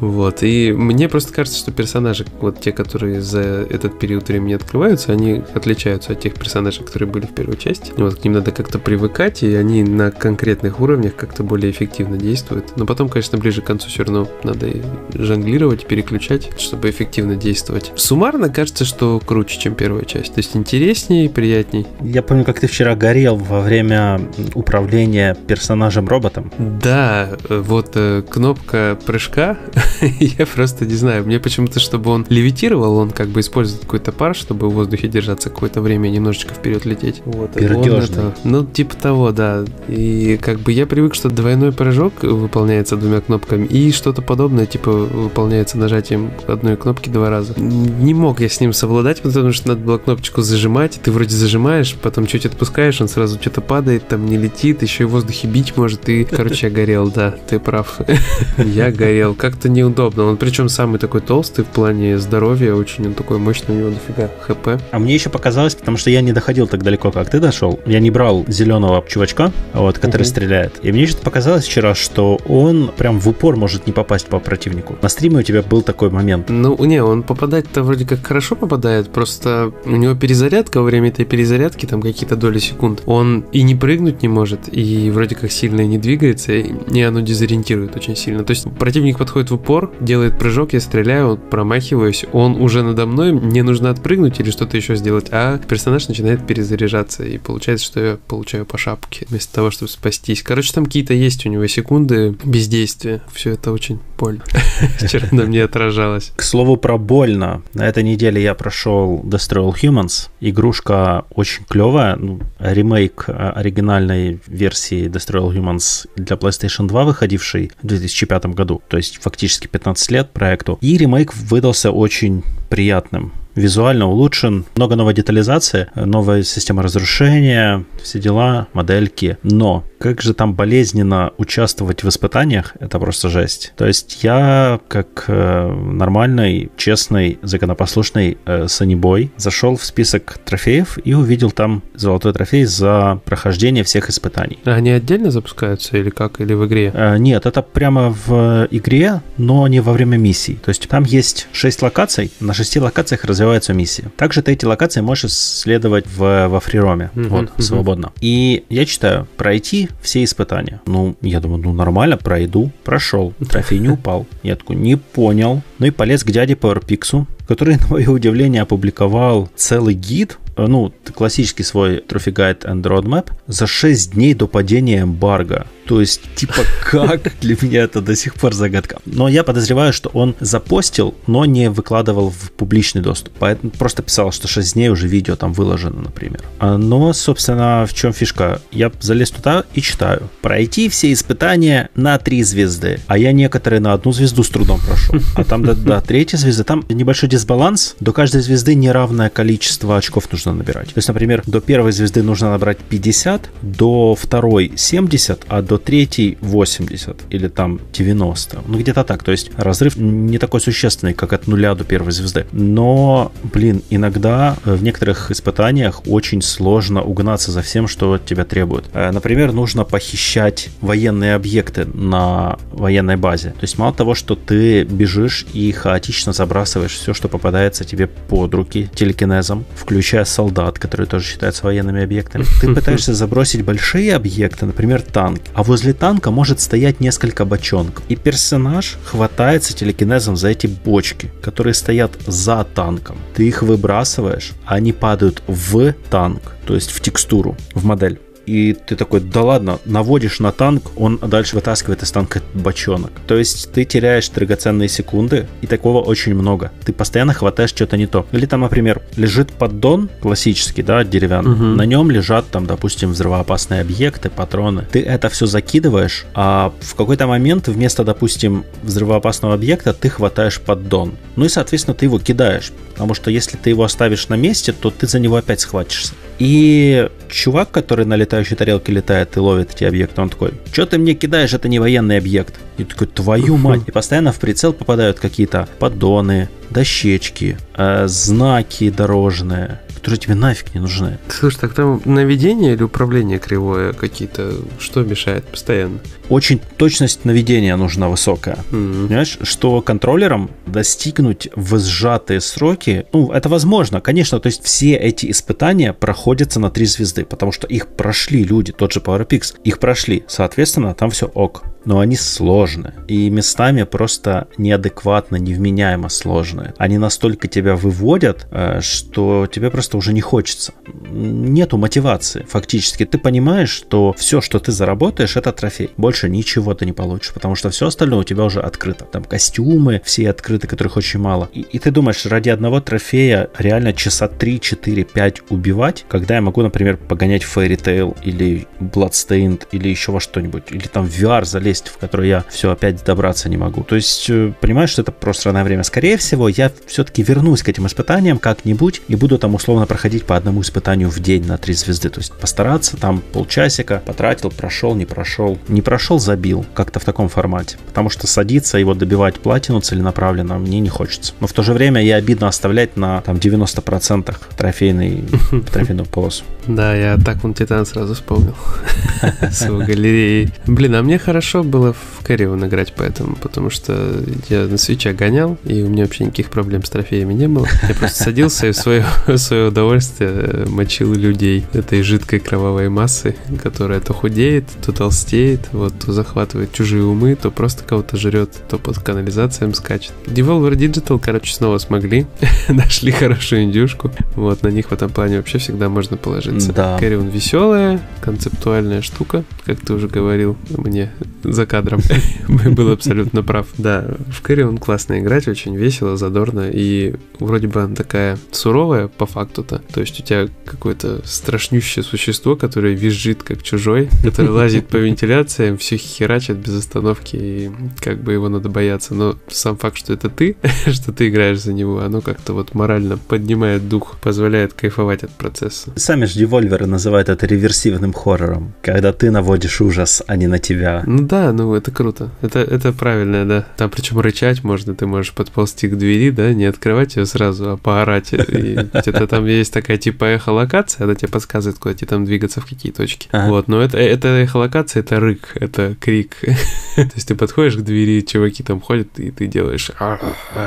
Вот, 0.01 0.43
и 0.43 0.73
мне 0.73 1.09
просто 1.09 1.33
кажется, 1.33 1.59
что 1.59 1.73
персонажи, 1.73 2.27
вот 2.41 2.61
те, 2.61 2.73
которые 2.73 3.21
за 3.21 3.41
этот 3.41 3.99
период 3.99 4.29
времени 4.29 4.55
открываются, 4.55 5.13
они 5.13 5.43
отличаются 5.55 6.13
от 6.13 6.21
тех 6.21 6.35
персонажей, 6.35 6.85
которые 6.85 7.09
были 7.09 7.27
в 7.27 7.34
первой 7.35 7.57
части. 7.57 7.93
Вот, 7.97 8.17
к 8.17 8.25
ним 8.25 8.35
надо 8.35 8.51
как-то 8.51 8.79
привыкать, 8.79 9.43
и 9.43 9.55
они 9.55 9.83
на 9.83 10.11
конкретных 10.11 10.81
уровнях 10.81 11.17
как-то 11.17 11.43
более 11.43 11.71
эффективно 11.71 12.17
действуют. 12.17 12.77
Но 12.77 12.87
потом, 12.87 13.09
конечно, 13.09 13.39
ближе 13.39 13.61
к 13.61 13.67
концу 13.67 13.89
все 13.89 14.05
равно 14.05 14.29
надо 14.43 14.69
жонглировать, 15.15 15.87
переключать, 15.87 16.51
чтобы 16.59 16.91
эффективно 16.91 17.37
действовать. 17.37 17.93
Суммарно 17.97 18.49
кажется, 18.49 18.85
что 18.85 19.21
круче, 19.25 19.59
чем 19.59 19.75
первая 19.75 20.05
часть. 20.05 20.35
То 20.35 20.39
есть 20.39 20.57
интереснее, 20.57 21.29
приятней. 21.29 21.87
Я 22.01 22.23
помню, 22.23 22.45
как 22.45 22.61
ты 22.61 22.67
вчера 22.67 22.95
горел 22.95 23.37
во 23.37 23.61
время 23.61 24.21
управления 24.55 25.37
персонажем-роботом. 25.47 26.53
Да, 26.59 27.31
вот 27.49 27.93
э, 27.95 28.23
кнопка 28.29 28.99
прыжка, 29.05 29.59
я 30.21 30.47
просто 30.47 30.87
не 30.87 30.95
знаю, 30.95 31.25
мне 31.25 31.41
почему-то, 31.41 31.81
чтобы 31.81 32.11
он 32.11 32.27
левитировал, 32.29 32.97
он 32.97 33.11
как 33.11 33.29
бы 33.29 33.41
использует 33.41 33.83
какой-то 33.83 34.13
пар, 34.13 34.35
чтобы 34.35 34.69
в 34.69 34.73
воздухе 34.73 35.09
держаться 35.09 35.51
какое-то 35.51 35.81
время, 35.81 36.09
немножечко 36.09 36.55
вперед 36.55 36.85
лететь. 36.85 37.14
Вот, 37.25 37.53
Пердежный. 37.53 38.33
ну, 38.45 38.65
типа 38.65 38.97
того, 38.97 39.33
да. 39.33 39.65
И 39.89 40.39
как 40.41 40.61
бы 40.61 40.73
я 40.73 40.87
привык, 40.87 41.15
что 41.15 41.29
двойной 41.29 41.73
прыжок 41.73 42.23
выполняется 42.23 42.97
двумя 42.97 43.21
кнопками, 43.21 43.67
и 43.67 43.93
что-то 43.93 44.23
подобное, 44.23 44.67
типа, 44.67 44.91
выполняется 44.91 45.79
нажатием 45.79 46.31
одной 46.47 46.77
кнопки 46.77 47.09
два 47.09 47.31
раза. 47.31 47.55
Не 47.59 48.15
мог 48.15 48.41
я 48.41 48.49
с 48.49 48.61
ним 48.61 48.73
совладать, 48.73 49.23
потому 49.23 49.53
что 49.53 49.69
надо 49.69 49.81
было 49.81 49.99
кнопочку 49.99 50.43
зажимать, 50.43 51.01
ты 51.03 51.11
вроде 51.11 51.35
зажимаешь, 51.35 51.95
потом 52.01 52.27
чуть 52.27 52.47
отпускаешь, 52.47 53.01
он 53.01 53.09
сразу 53.09 53.39
что-то 53.41 53.61
падает, 53.61 54.09
там 54.09 54.27
не 54.27 54.37
летит, 54.37 54.83
еще 54.83 55.05
и 55.05 55.07
в 55.07 55.11
воздухе 55.11 55.49
бить 55.49 55.77
может, 55.77 56.09
и, 56.09 56.25
короче, 56.25 56.69
я 56.69 56.73
горел, 56.73 57.11
да, 57.11 57.35
ты 57.49 57.59
прав. 57.59 57.99
Я 58.59 58.91
горел. 58.91 59.35
Как-то 59.35 59.69
неудобно. 59.69 60.25
Он 60.25 60.37
причем 60.37 60.69
самый 60.69 60.99
такой 60.99 61.21
толстый 61.21 61.65
в 61.65 61.69
плане 61.69 62.19
здоровья, 62.19 62.75
очень 62.75 63.07
он 63.07 63.15
такой 63.15 63.39
мощный, 63.39 63.75
у 63.75 63.79
него 63.79 63.91
дофига 63.91 64.31
хп. 64.41 64.81
А 64.91 64.99
мне 64.99 65.15
еще 65.15 65.31
показалось, 65.31 65.75
потому 65.75 65.97
что 65.97 66.11
я 66.11 66.21
не 66.21 66.33
доходил 66.33 66.67
так 66.67 66.83
далеко, 66.83 67.04
как 67.11 67.31
ты 67.31 67.41
дошел. 67.41 67.81
Я 67.87 68.01
не 68.01 68.11
брал 68.11 68.45
зеленого 68.49 69.05
чувачка, 69.07 69.53
вот, 69.73 69.99
который 69.99 70.23
угу. 70.23 70.29
стреляет. 70.29 70.81
И 70.83 70.93
мне 70.93 71.07
что-то 71.07 71.25
показалось 71.25 71.65
вчера, 71.65 71.95
что 71.95 72.39
он 72.49 72.91
прям 72.97 73.19
в 73.21 73.29
упор 73.29 73.57
может 73.57 73.87
не 73.87 73.93
попасть 73.93 74.27
по 74.27 74.39
противнику. 74.39 74.97
На 75.03 75.09
стриме 75.09 75.39
у 75.39 75.43
тебя 75.43 75.63
был 75.63 75.83
такой 75.83 76.11
момент. 76.11 76.49
Ну, 76.49 76.83
не, 76.85 77.03
он 77.03 77.23
попадать-то 77.23 77.83
вроде 77.83 78.07
как 78.07 78.25
хорошо 78.25 78.57
попадает, 78.57 79.11
просто 79.11 79.73
у 79.85 79.97
него 79.97 80.15
перезарядка 80.15 80.79
во 80.79 80.85
время 80.85 81.09
этой 81.09 81.25
перезарядки, 81.25 81.87
там 81.87 82.03
какие-то 82.03 82.37
доли 82.37 82.59
секунд. 82.59 83.03
Он 83.07 83.45
и 83.53 83.63
не 83.63 83.75
прыгнуть 83.75 84.23
не 84.23 84.29
может, 84.29 84.61
и 84.71 85.11
вроде 85.11 85.35
как 85.35 85.51
сильно 85.51 85.83
не 85.83 85.99
двигается, 85.99 86.53
и 86.53 87.03
оно 87.03 87.21
дезориентирует 87.21 87.97
очень 87.97 88.17
сильно. 88.17 88.45
То 88.45 88.51
есть 88.51 88.71
противник 88.79 89.19
подходит 89.19 89.51
в 89.51 89.55
упор, 89.55 89.93
делает 90.01 90.39
прыжок, 90.39 90.73
я 90.73 90.81
стреляю, 90.81 91.37
промахиваюсь, 91.37 92.25
он 92.33 92.61
уже 92.61 92.83
надо 92.83 93.07
мной, 93.07 93.33
мне 93.33 93.63
нужно 93.63 93.91
отпрыгнуть 93.91 94.41
или 94.41 94.51
что-то 94.51 94.77
еще 94.77 94.97
сделать, 94.97 95.29
а 95.31 95.59
персонаж 95.59 96.09
начинает 96.09 96.47
перезаряжаться, 96.95 97.25
и 97.25 97.39
получается, 97.39 97.87
что 97.87 98.01
я 98.01 98.17
получаю 98.29 98.67
по 98.67 98.79
шапке 98.79 99.27
вместо 99.29 99.55
того, 99.55 99.71
чтобы 99.71 99.91
спастись. 99.91 100.43
Короче, 100.43 100.73
там 100.73 100.85
какие-то 100.85 101.15
есть 101.15 101.47
у 101.47 101.49
него 101.49 101.67
секунды 101.67 102.37
бездействия. 102.45 103.23
Все 103.33 103.53
это 103.53 103.73
очень 103.73 104.01
больно. 104.19 104.45
Вчера 104.99 105.29
на 105.33 105.45
мне 105.45 105.65
отражалось. 105.65 106.33
К 106.37 106.43
слову 106.43 106.77
про 106.77 106.99
больно. 106.99 107.63
На 107.75 107.87
этой 107.87 108.03
неделе 108.03 108.43
я 108.43 108.55
прошел 108.55 109.23
Destroy 109.25 109.73
All 109.73 109.75
Humans. 109.75 110.29
Игрушка 110.41 111.25
очень 111.31 111.65
клевая. 111.65 112.17
Ну, 112.17 112.41
ремейк 112.59 113.25
а, 113.29 113.53
оригинальной 113.53 114.41
версии 114.47 115.07
Destroy 115.07 115.49
All 115.49 115.55
Humans 115.55 116.09
для 116.17 116.37
PlayStation 116.37 116.87
2, 116.87 117.05
выходившей 117.05 117.73
в 117.83 117.87
2005 117.87 118.47
году. 118.47 118.83
То 118.89 118.97
есть 118.97 119.19
фактически 119.21 119.67
15 119.67 120.11
лет 120.11 120.31
проекту. 120.31 120.79
И 120.81 120.97
ремейк 120.97 121.35
выдался 121.35 121.91
очень 121.91 122.45
приятным 122.69 123.33
визуально 123.55 124.07
улучшен, 124.09 124.65
много 124.77 124.97
новой 124.97 125.15
детализации, 125.15 125.89
новая 125.95 126.43
система 126.43 126.83
разрушения, 126.83 127.85
все 128.03 128.19
дела, 128.19 128.69
модельки. 128.73 129.39
Но 129.43 129.85
как 129.99 130.21
же 130.21 130.35
там 130.35 130.55
болезненно 130.55 131.33
участвовать 131.39 132.03
в 132.03 132.09
испытаниях, 132.09 132.75
это 132.79 132.99
просто 132.99 133.29
жесть. 133.31 133.73
То 133.77 133.87
есть 133.87 134.23
я, 134.23 134.79
как 134.89 135.25
э, 135.29 135.73
нормальный, 135.73 136.71
честный, 136.77 137.39
законопослушный 137.43 138.37
э, 138.45 138.69
санибой, 138.69 139.31
зашел 139.39 139.77
в 139.77 139.85
список 139.85 140.39
трофеев 140.45 140.99
и 141.03 141.15
увидел 141.15 141.51
там 141.51 141.83
золотой 141.95 142.35
трофей 142.35 142.65
за 142.65 143.21
прохождение 143.25 143.83
всех 143.83 144.11
испытаний. 144.11 144.59
А 144.65 144.73
они 144.73 144.91
отдельно 144.91 145.31
запускаются 145.31 145.97
или 145.97 146.11
как? 146.11 146.41
Или 146.41 146.53
в 146.53 146.67
игре? 146.67 146.91
Э, 146.93 147.17
нет, 147.17 147.47
это 147.47 147.63
прямо 147.63 148.15
в 148.27 148.69
игре, 148.71 149.23
но 149.39 149.67
не 149.69 149.81
во 149.81 149.93
время 149.93 150.17
миссий. 150.17 150.57
То 150.57 150.69
есть 150.69 150.87
там 150.87 151.05
есть 151.05 151.49
6 151.53 151.81
локаций, 151.83 152.31
на 152.41 152.53
6 152.53 152.77
локациях 152.77 153.25
развиваются 153.25 153.44
развиваются 153.45 153.75
миссии. 153.75 154.05
Также 154.17 154.43
ты 154.43 154.53
эти 154.53 154.65
локации 154.65 155.01
можешь 155.01 155.27
исследовать 155.27 156.07
в, 156.07 156.49
во 156.49 156.61
фрироме, 156.61 157.11
mm-hmm, 157.15 157.29
вот, 157.29 157.45
mm-hmm. 157.45 157.63
свободно. 157.63 158.13
И 158.21 158.65
я 158.71 158.87
читаю, 158.87 159.27
пройти 159.37 159.89
все 160.01 160.25
испытания. 160.25 160.81
Ну, 160.87 161.17
я 161.21 161.41
думаю, 161.41 161.63
ну 161.63 161.73
нормально, 161.73 162.17
пройду, 162.17 162.71
прошел, 162.85 163.35
трофей 163.51 163.79
не 163.79 163.91
упал. 163.91 164.27
Я 164.43 164.57
такой, 164.57 164.77
не 164.77 164.97
понял. 164.97 165.63
Ну 165.79 165.87
и 165.87 165.91
полез 165.91 166.25
к 166.25 166.31
дяде 166.31 166.55
PowerPix, 166.55 167.27
который, 167.47 167.77
на 167.81 167.87
мое 167.89 168.11
удивление, 168.11 168.63
опубликовал 168.63 169.49
целый 169.57 169.95
гид 169.95 170.39
Э, 170.57 170.67
ну, 170.67 170.93
классический 171.15 171.63
свой 171.63 171.99
Trophy 171.99 172.33
Guide 172.33 172.65
and 172.65 172.83
Roadmap 172.83 173.31
за 173.47 173.67
6 173.67 174.13
дней 174.13 174.35
до 174.35 174.47
падения 174.47 175.03
эмбарго. 175.03 175.67
То 175.87 176.01
есть, 176.01 176.23
типа, 176.35 176.63
как 176.91 177.33
для 177.41 177.57
меня 177.61 177.83
это 177.83 178.01
до 178.01 178.17
сих 178.17 178.35
пор 178.35 178.55
загадка. 178.55 178.99
Но 179.05 179.29
я 179.29 179.45
подозреваю, 179.45 179.93
что 179.93 180.11
он 180.11 180.35
запостил, 180.41 181.15
но 181.27 181.45
не 181.45 181.71
выкладывал 181.71 182.31
в 182.31 182.53
публичный 182.53 183.03
доступ. 183.03 183.35
Поэтому 183.39 183.71
просто 183.71 184.03
писал, 184.03 184.33
что 184.33 184.49
6 184.49 184.75
дней 184.75 184.89
уже 184.89 185.09
видео 185.09 185.37
там 185.37 185.53
выложено, 185.53 186.03
например. 186.03 186.43
А, 186.59 186.79
но, 186.79 187.13
собственно, 187.13 187.87
в 187.89 187.95
чем 187.95 188.13
фишка? 188.13 188.61
Я 188.71 188.91
залез 189.01 189.31
туда 189.31 189.65
и 189.75 189.81
читаю. 189.81 190.31
Пройти 190.41 190.89
все 190.89 191.13
испытания 191.13 191.91
на 191.95 192.19
3 192.19 192.43
звезды. 192.43 193.01
А 193.07 193.19
я 193.19 193.33
некоторые 193.33 193.81
на 193.81 193.93
одну 193.93 194.13
звезду 194.13 194.43
с 194.43 194.49
трудом 194.49 194.81
прошел. 194.81 195.17
А 195.37 195.45
там 195.45 195.65
до, 195.65 195.75
до 195.75 196.01
третьей 196.01 196.39
звезды, 196.39 196.65
там 196.65 196.85
небольшой 196.89 197.29
дисбаланс. 197.35 197.97
До 197.99 198.13
каждой 198.13 198.43
звезды 198.43 198.77
неравное 198.77 199.29
количество 199.29 199.97
очков 199.97 200.31
нужно 200.31 200.53
набирать. 200.53 200.95
То 200.95 200.99
есть, 200.99 201.09
например, 201.09 201.43
до 201.47 201.61
первой 201.61 201.91
звезды 201.91 202.23
нужно 202.23 202.51
набрать 202.51 202.79
50, 202.79 203.51
до 203.61 204.15
второй 204.15 204.73
70, 204.77 205.43
а 205.49 205.61
до 205.61 205.79
третьей 205.79 206.39
80 206.41 207.23
или 207.31 207.49
там 207.49 207.81
90. 207.93 208.63
Ну, 208.69 208.79
где-то 208.79 209.03
так. 209.03 209.25
То 209.25 209.33
есть 209.33 209.51
разрыв 209.57 209.97
не 209.97 210.39
такой 210.39 210.61
существенный, 210.61 211.13
как 211.13 211.33
от 211.33 211.49
нуля 211.49 211.75
до 211.75 211.83
первой 211.83 212.13
звезды. 212.13 212.47
Но, 212.53 213.33
блин, 213.43 213.83
иногда 213.91 214.57
в 214.65 214.81
некоторых 214.85 215.33
испытаниях 215.33 216.03
очень 216.07 216.41
сложно 216.41 217.03
угнаться 217.03 217.51
за 217.51 217.63
всем, 217.63 217.89
что 217.89 218.13
от 218.13 218.25
тебя 218.27 218.45
требуют. 218.45 218.85
Э, 218.93 219.11
например, 219.11 219.51
нужно 219.51 219.83
похищать 219.83 220.69
военные 220.81 221.35
объекты 221.35 221.85
на 221.85 222.59
военной 222.71 223.17
базе. 223.17 223.51
То 223.51 223.63
есть 223.63 223.77
мало 223.77 223.93
того, 223.93 224.15
что 224.15 224.37
ты 224.37 224.85
бежишь 224.85 225.47
и 225.53 225.73
хаотично 225.73 226.33
забрасываешь 226.33 226.93
все, 226.93 227.13
что 227.13 227.24
попадается 227.29 227.85
тебе 227.85 228.07
под 228.07 228.55
руки 228.55 228.91
телекинезом, 228.95 229.65
включая 229.75 230.25
солдат, 230.25 230.79
которые 230.79 231.07
тоже 231.07 231.27
считаются 231.27 231.65
военными 231.65 232.03
объектами. 232.03 232.45
Ты 232.61 232.75
пытаешься 232.75 233.15
забросить 233.15 233.65
большие 233.65 234.15
объекты, 234.15 234.67
например, 234.67 235.03
танк, 235.03 235.43
а 235.55 235.63
возле 235.63 235.93
танка 235.93 236.31
может 236.31 236.61
стоять 236.61 237.01
несколько 237.01 237.45
бочонков. 237.45 238.05
И 238.09 238.17
персонаж 238.17 238.97
хватается 239.05 239.75
телекинезом 239.75 240.37
за 240.37 240.49
эти 240.49 240.67
бочки, 240.67 241.31
которые 241.43 241.75
стоят 241.75 242.13
за 242.27 242.65
танком. 242.65 243.17
Ты 243.35 243.49
их 243.49 243.63
выбрасываешь, 243.63 244.53
а 244.67 244.75
они 244.75 244.93
падают 244.93 245.43
в 245.47 245.95
танк, 246.11 246.43
то 246.67 246.75
есть 246.75 246.91
в 246.91 247.01
текстуру, 247.01 247.57
в 247.75 247.85
модель 247.85 248.19
и 248.47 248.75
ты 248.75 248.97
такой, 248.97 249.21
да 249.21 249.43
ладно, 249.43 249.79
наводишь 249.85 250.41
на 250.41 250.53
танк, 250.53 250.91
он 250.97 251.19
дальше 251.19 251.57
вытаскивает 251.57 252.03
из 252.03 252.11
танка 252.11 252.43
бочонок. 252.55 253.13
То 253.27 253.37
есть 253.37 253.73
ты 253.73 253.85
теряешь 253.85 254.29
драгоценные 254.29 254.89
секунды, 254.89 255.47
и 255.63 255.67
такого 255.67 256.03
очень 256.03 256.35
много. 256.35 256.73
Ты 256.85 256.93
постоянно 256.93 257.33
хватаешь 257.33 257.71
что-то 257.71 257.97
не 257.97 258.07
то. 258.07 258.27
Или 258.33 258.47
там, 258.47 258.61
например, 258.61 259.03
лежит 259.17 259.53
поддон 259.53 260.11
классический, 260.21 260.83
да, 260.83 261.05
деревянный, 261.05 261.53
угу. 261.53 261.65
на 261.65 261.83
нем 261.83 262.11
лежат 262.11 262.47
там, 262.51 262.67
допустим, 262.67 263.13
взрывоопасные 263.13 263.81
объекты, 263.81 264.31
патроны. 264.31 264.87
Ты 264.91 265.03
это 265.03 265.29
все 265.29 265.47
закидываешь, 265.47 266.27
а 266.35 266.73
в 266.81 266.95
какой-то 266.95 267.27
момент 267.27 267.69
вместо, 267.69 268.05
допустим, 268.05 268.65
взрывоопасного 268.83 269.55
объекта 269.55 269.93
ты 269.93 270.09
хватаешь 270.09 270.61
поддон. 270.61 271.15
Ну 271.37 271.45
и, 271.45 271.49
соответственно, 271.49 271.95
ты 271.95 272.07
его 272.07 272.19
кидаешь, 272.19 272.73
потому 272.93 273.15
что 273.15 273.31
если 273.31 273.57
ты 273.57 273.71
его 273.71 273.85
оставишь 273.85 274.29
на 274.29 274.35
месте, 274.35 274.73
то 274.73 274.91
ты 274.91 275.07
за 275.07 275.19
него 275.19 275.37
опять 275.37 275.61
схватишься. 275.61 276.15
И 276.39 277.09
чувак, 277.35 277.71
который 277.71 278.07
на 278.07 278.17
летающей 278.17 278.57
тарелке 278.57 278.93
летает 278.93 279.37
и 279.37 279.41
ловит 279.41 279.75
эти 279.75 279.85
объекты, 279.85 280.23
он 280.23 280.31
такой, 280.31 280.53
что 280.73 280.87
ты 280.87 280.99
мне 280.99 281.15
кидаешь, 281.15 281.53
это 281.53 281.69
не 281.69 281.79
военный 281.79 282.19
объект. 282.19 282.61
И 282.79 282.85
такой, 282.85 283.07
твою 283.09 283.57
мать. 283.57 283.83
И 283.87 283.91
постоянно 283.91 284.33
в 284.33 284.39
прицел 284.39 284.73
попадают 284.73 285.21
какие-то 285.21 285.69
поддоны, 285.79 286.49
дощечки, 286.71 287.59
э, 287.77 288.07
знаки 288.07 288.91
дорожные, 288.91 289.81
которые 290.05 290.21
тебе 290.21 290.35
нафиг 290.35 290.75
не 290.75 290.83
нужны. 290.83 291.19
Слушай, 291.31 291.61
так 291.61 291.73
там 291.73 292.03
наведение 292.05 292.75
или 292.75 292.83
управление 292.83 293.39
кривое 293.39 293.95
какие-то, 293.95 294.53
что 294.79 295.03
мешает 295.03 295.45
постоянно? 295.47 295.99
Очень 296.29 296.61
точность 296.77 297.25
наведения 297.25 297.75
нужна 297.75 298.11
высокая. 298.11 298.59
Mm-hmm. 298.71 299.07
Понимаешь, 299.07 299.39
что 299.41 299.81
контроллерам 299.81 300.51
достигнуть 300.67 301.49
в 301.57 301.79
сжатые 301.79 302.43
сроки, 302.43 303.07
ну, 303.15 303.33
это 303.33 303.49
возможно, 303.49 304.03
конечно, 304.03 304.41
то 304.41 304.49
есть 304.49 304.63
все 304.63 304.95
эти 304.95 305.31
испытания 305.31 305.95
проходятся 305.95 306.61
на 306.61 306.71
три 306.71 306.85
звезды, 306.85 307.25
потому 307.25 307.51
что 307.51 307.67
их 307.67 307.89
прошли 307.89 308.45
люди, 308.45 308.73
тот 308.73 308.93
же 308.93 309.01
PowerPix, 309.01 309.55
их 309.65 309.79
прошли, 309.79 310.25
соответственно, 310.29 310.95
там 310.95 311.09
все 311.09 311.27
ок 311.27 311.65
но 311.85 312.01
они 312.01 312.17
сложные. 312.17 312.95
И 313.09 313.31
местами 313.31 313.83
просто 313.83 314.49
неадекватно, 314.57 315.37
невменяемо 315.37 316.09
сложные. 316.09 316.75
Они 316.79 316.99
настолько 316.99 317.49
тебя 317.49 317.77
выводят, 317.77 318.47
э, 318.51 318.81
что 318.81 319.47
тебе 319.51 319.71
просто 319.71 319.97
уже 319.97 320.13
не 320.13 320.21
хочется. 320.21 320.73
Нету 321.11 321.77
мотивации 321.77 322.45
фактически. 322.49 323.05
Ты 323.05 323.19
понимаешь, 323.19 323.71
что 323.71 324.13
все, 324.17 324.41
что 324.41 324.59
ты 324.59 324.73
заработаешь, 324.73 325.37
это 325.37 325.53
трофей. 325.53 325.91
Больше 325.97 326.29
ничего 326.29 326.75
ты 326.75 326.87
не 326.87 326.93
получишь, 326.93 327.33
потому 327.33 327.55
что 327.55 327.71
все 327.71 327.87
остальное 327.87 328.21
у 328.21 328.25
тебя 328.25 328.45
уже 328.45 328.61
открыто. 328.61 329.05
Там 329.05 329.25
костюмы 329.25 330.01
все 330.05 330.31
открыты, 330.31 330.67
которых 330.67 330.97
очень 330.97 331.21
мало. 331.21 331.49
И, 331.53 331.61
и 331.61 331.79
ты 331.79 331.91
думаешь, 331.91 332.27
ради 332.27 332.49
одного 332.49 332.81
трофея 332.81 333.51
реально 333.59 333.93
часа 333.93 334.29
3, 334.29 334.61
4, 334.61 335.05
5 335.05 335.43
убивать, 335.51 336.05
когда 336.09 336.37
я 336.37 336.41
могу, 336.41 336.63
например, 336.63 336.97
погонять 336.97 337.43
Fairy 337.43 337.77
Tail 337.77 338.17
или 338.23 338.67
Bloodstained 338.81 339.63
или 339.73 339.89
еще 339.89 340.13
во 340.13 340.21
что-нибудь, 340.21 340.65
или 340.71 340.87
там 340.87 341.07
в 341.07 341.13
VR 341.13 341.45
залезть 341.45 341.74
есть, 341.75 341.89
в 341.89 341.99
которой 341.99 342.29
я 342.29 342.45
все 342.49 342.71
опять 342.71 343.05
добраться 343.05 343.49
не 343.49 343.57
могу. 343.57 343.83
То 343.83 343.97
есть, 343.97 344.31
э, 344.31 344.53
понимаешь, 344.61 344.91
что 344.91 345.03
это 345.03 345.13
просто 345.13 345.43
странное 345.43 345.65
время. 345.65 345.83
Скорее 345.83 346.17
всего, 346.17 346.49
я 346.49 346.71
все-таки 346.87 347.23
вернусь 347.23 347.63
к 347.63 347.69
этим 347.69 347.87
испытаниям 347.87 348.39
как-нибудь 348.39 349.03
и 349.09 349.17
буду 349.17 349.39
там 349.39 349.55
условно 349.55 349.87
проходить 349.87 350.25
по 350.25 350.37
одному 350.37 350.63
испытанию 350.63 351.11
в 351.11 351.19
день 351.19 351.45
на 351.45 351.59
три 351.59 351.75
звезды. 351.75 352.09
То 352.09 352.21
есть 352.21 352.33
постараться 352.33 352.97
там 352.97 353.23
полчасика, 353.33 354.03
потратил, 354.07 354.51
прошел, 354.51 354.95
не 354.95 355.05
прошел. 355.05 355.59
Не 355.69 355.83
прошел, 355.83 356.19
забил. 356.19 356.65
Как-то 356.75 357.01
в 357.01 357.05
таком 357.05 357.29
формате. 357.29 357.77
Потому 357.87 358.11
что 358.11 358.27
садиться 358.27 358.79
и 358.79 358.85
вот 358.85 358.99
добивать 358.99 359.35
платину 359.41 359.81
целенаправленно 359.81 360.59
мне 360.59 360.81
не 360.81 360.89
хочется. 360.89 361.35
Но 361.41 361.47
в 361.47 361.53
то 361.53 361.63
же 361.63 361.73
время 361.73 362.03
я 362.03 362.17
обидно 362.17 362.49
оставлять 362.49 362.97
на 362.97 363.21
там 363.23 363.37
90% 363.37 364.35
трофейный, 364.57 365.25
трофейную 365.73 366.07
полосу. 366.07 366.45
Да, 366.67 366.95
я 366.95 367.19
так 367.19 367.45
он 367.45 367.55
Титан 367.55 367.85
сразу 367.85 368.15
вспомнил. 368.15 368.55
С 369.41 369.67
его 369.67 369.79
галереей. 369.79 370.53
Блин, 370.67 370.95
а 370.95 371.03
мне 371.03 371.19
хорошо 371.19 371.64
было 371.65 371.93
в 371.93 372.14
Кэрион 372.25 372.67
играть 372.67 372.95
поэтому, 372.97 373.37
потому 373.37 373.71
что 373.71 374.23
я 374.49 374.67
на 374.67 374.79
свеча 374.79 375.13
гонял, 375.13 375.59
и 375.65 375.83
у 375.83 375.89
меня 375.89 376.05
вообще 376.05 376.25
никаких 376.25 376.51
проблем 376.51 376.85
с 376.85 376.91
трофеями 376.91 377.35
не 377.35 377.49
было. 377.49 377.69
Я 377.89 377.95
просто 377.95 378.25
садился 378.25 378.69
и 378.69 378.73
в 378.73 378.77
свое, 378.77 379.05
в 379.27 379.37
свое 379.37 379.69
удовольствие 379.69 380.67
мочил 380.69 381.13
людей 381.13 381.67
этой 381.73 382.03
жидкой 382.03 382.41
кровавой 382.41 382.89
массы, 382.89 383.37
которая 383.63 384.01
то 384.01 384.15
худеет, 384.15 384.65
то 384.85 384.93
толстеет, 384.93 385.69
вот, 385.73 385.93
то 385.99 386.13
захватывает 386.13 386.73
чужие 386.73 387.05
умы, 387.05 387.37
то 387.37 387.51
просто 387.51 387.85
кого-то 387.85 388.17
жрет, 388.17 388.51
то 388.69 388.79
под 388.79 388.99
канализациям 388.99 389.75
скачет. 389.75 390.13
Devolver 390.27 390.75
Digital, 390.75 391.21
короче, 391.23 391.55
снова 391.55 391.79
смогли, 391.79 392.27
нашли 392.69 393.13
хорошую 393.13 393.65
индюшку, 393.65 394.11
вот, 394.35 394.63
на 394.63 394.69
них 394.69 394.89
в 394.89 394.93
этом 394.93 395.11
плане 395.11 395.37
вообще 395.37 395.59
всегда 395.59 395.89
можно 395.89 396.17
положиться. 396.17 396.73
Да. 396.73 396.99
Кэрион 396.99 397.29
веселая, 397.29 398.01
концептуальная 398.23 399.03
штука, 399.03 399.45
как 399.65 399.81
ты 399.81 399.93
уже 399.93 400.09
говорил 400.09 400.57
мне 400.71 401.13
за 401.43 401.67
кадром. 401.67 402.01
Был 402.49 402.93
абсолютно 402.93 403.43
прав. 403.43 403.67
Да, 403.79 404.17
в 404.31 404.43
Кэрри 404.43 404.63
он 404.63 404.79
классно 404.79 405.19
играть, 405.19 405.49
очень 405.49 405.77
весело, 405.77 406.17
задорно, 406.17 406.71
и 406.71 407.15
вроде 407.39 407.69
бы 407.69 407.83
она 407.83 407.95
такая 407.95 408.39
суровая 408.51 409.09
по 409.09 409.27
факту-то. 409.27 409.83
То 409.93 410.01
есть 410.01 410.19
у 410.21 410.23
тебя 410.23 410.49
какое-то 410.65 411.21
страшнющее 411.25 412.03
существо, 412.03 412.57
которое 412.57 412.95
визжит 412.95 413.43
как 413.43 413.63
чужой, 413.63 414.09
которое 414.23 414.51
лазит 414.51 414.89
по 414.89 414.97
вентиляциям, 414.97 415.79
все 415.79 415.97
херачит 415.97 416.57
без 416.57 416.79
остановки, 416.79 417.37
и 417.37 417.71
как 418.01 418.23
бы 418.23 418.33
его 418.33 418.49
надо 418.49 418.69
бояться. 418.69 419.15
Но 419.15 419.37
сам 419.49 419.77
факт, 419.77 419.99
что 419.99 420.13
это 420.13 420.29
ты, 420.29 420.57
что 420.87 421.13
ты 421.13 421.29
играешь 421.29 421.61
за 421.61 421.73
него, 421.73 422.01
оно 422.01 422.21
как-то 422.21 422.53
вот 422.53 422.75
морально 422.75 423.19
поднимает 423.19 423.89
дух, 423.89 424.17
позволяет 424.21 424.73
кайфовать 424.73 425.25
от 425.25 425.31
процесса. 425.31 425.93
Сами 425.97 426.25
же 426.25 426.39
девольверы 426.39 426.87
называют 426.87 427.29
это 427.29 427.47
реверсивным 427.47 428.13
хоррором, 428.13 428.75
когда 428.83 429.13
ты 429.13 429.31
наводишь 429.31 429.81
ужас, 429.81 430.23
а 430.27 430.37
не 430.37 430.47
на 430.47 430.59
тебя. 430.59 431.03
Ну 431.07 431.27
да, 431.27 431.53
ну 431.53 431.75
это 431.75 431.91
круто. 431.91 432.04
Это, 432.43 432.61
это 432.61 432.93
правильно, 432.93 433.47
да. 433.47 433.67
Там 433.77 433.91
причем 433.91 434.21
рычать 434.21 434.65
можно, 434.65 434.95
ты 434.95 435.07
можешь 435.07 435.33
подползти 435.33 435.89
к 435.89 435.97
двери, 435.97 436.31
да, 436.31 436.53
не 436.53 436.65
открывать 436.65 437.17
ее 437.17 437.27
сразу, 437.27 437.71
а 437.71 437.77
поорать. 437.77 438.33
И 438.33 438.79
где-то 438.93 439.27
там 439.27 439.47
есть 439.47 439.73
такая 439.73 439.97
типа 439.97 440.37
эхолокация, 440.37 441.05
она 441.05 441.15
тебе 441.15 441.29
подсказывает, 441.29 441.79
куда 441.79 441.95
тебе 441.95 442.09
там 442.09 442.25
двигаться, 442.25 442.61
в 442.61 442.67
какие 442.67 442.93
точки. 442.93 443.29
Ага. 443.33 443.49
Вот, 443.49 443.69
но 443.69 443.81
это, 443.81 443.99
это 443.99 444.43
эхолокация, 444.43 445.01
это 445.01 445.21
рык, 445.21 445.53
это 445.55 445.97
крик. 446.01 446.37
То 446.97 447.11
есть 447.15 447.29
ты 447.29 447.35
подходишь 447.35 447.77
к 447.77 447.81
двери, 447.81 448.21
чуваки 448.21 448.63
там 448.63 448.81
ходят, 448.81 449.19
и 449.19 449.31
ты 449.31 449.47
делаешь, 449.47 449.91
а 449.99 450.19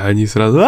они 0.06 0.26
сразу, 0.28 0.62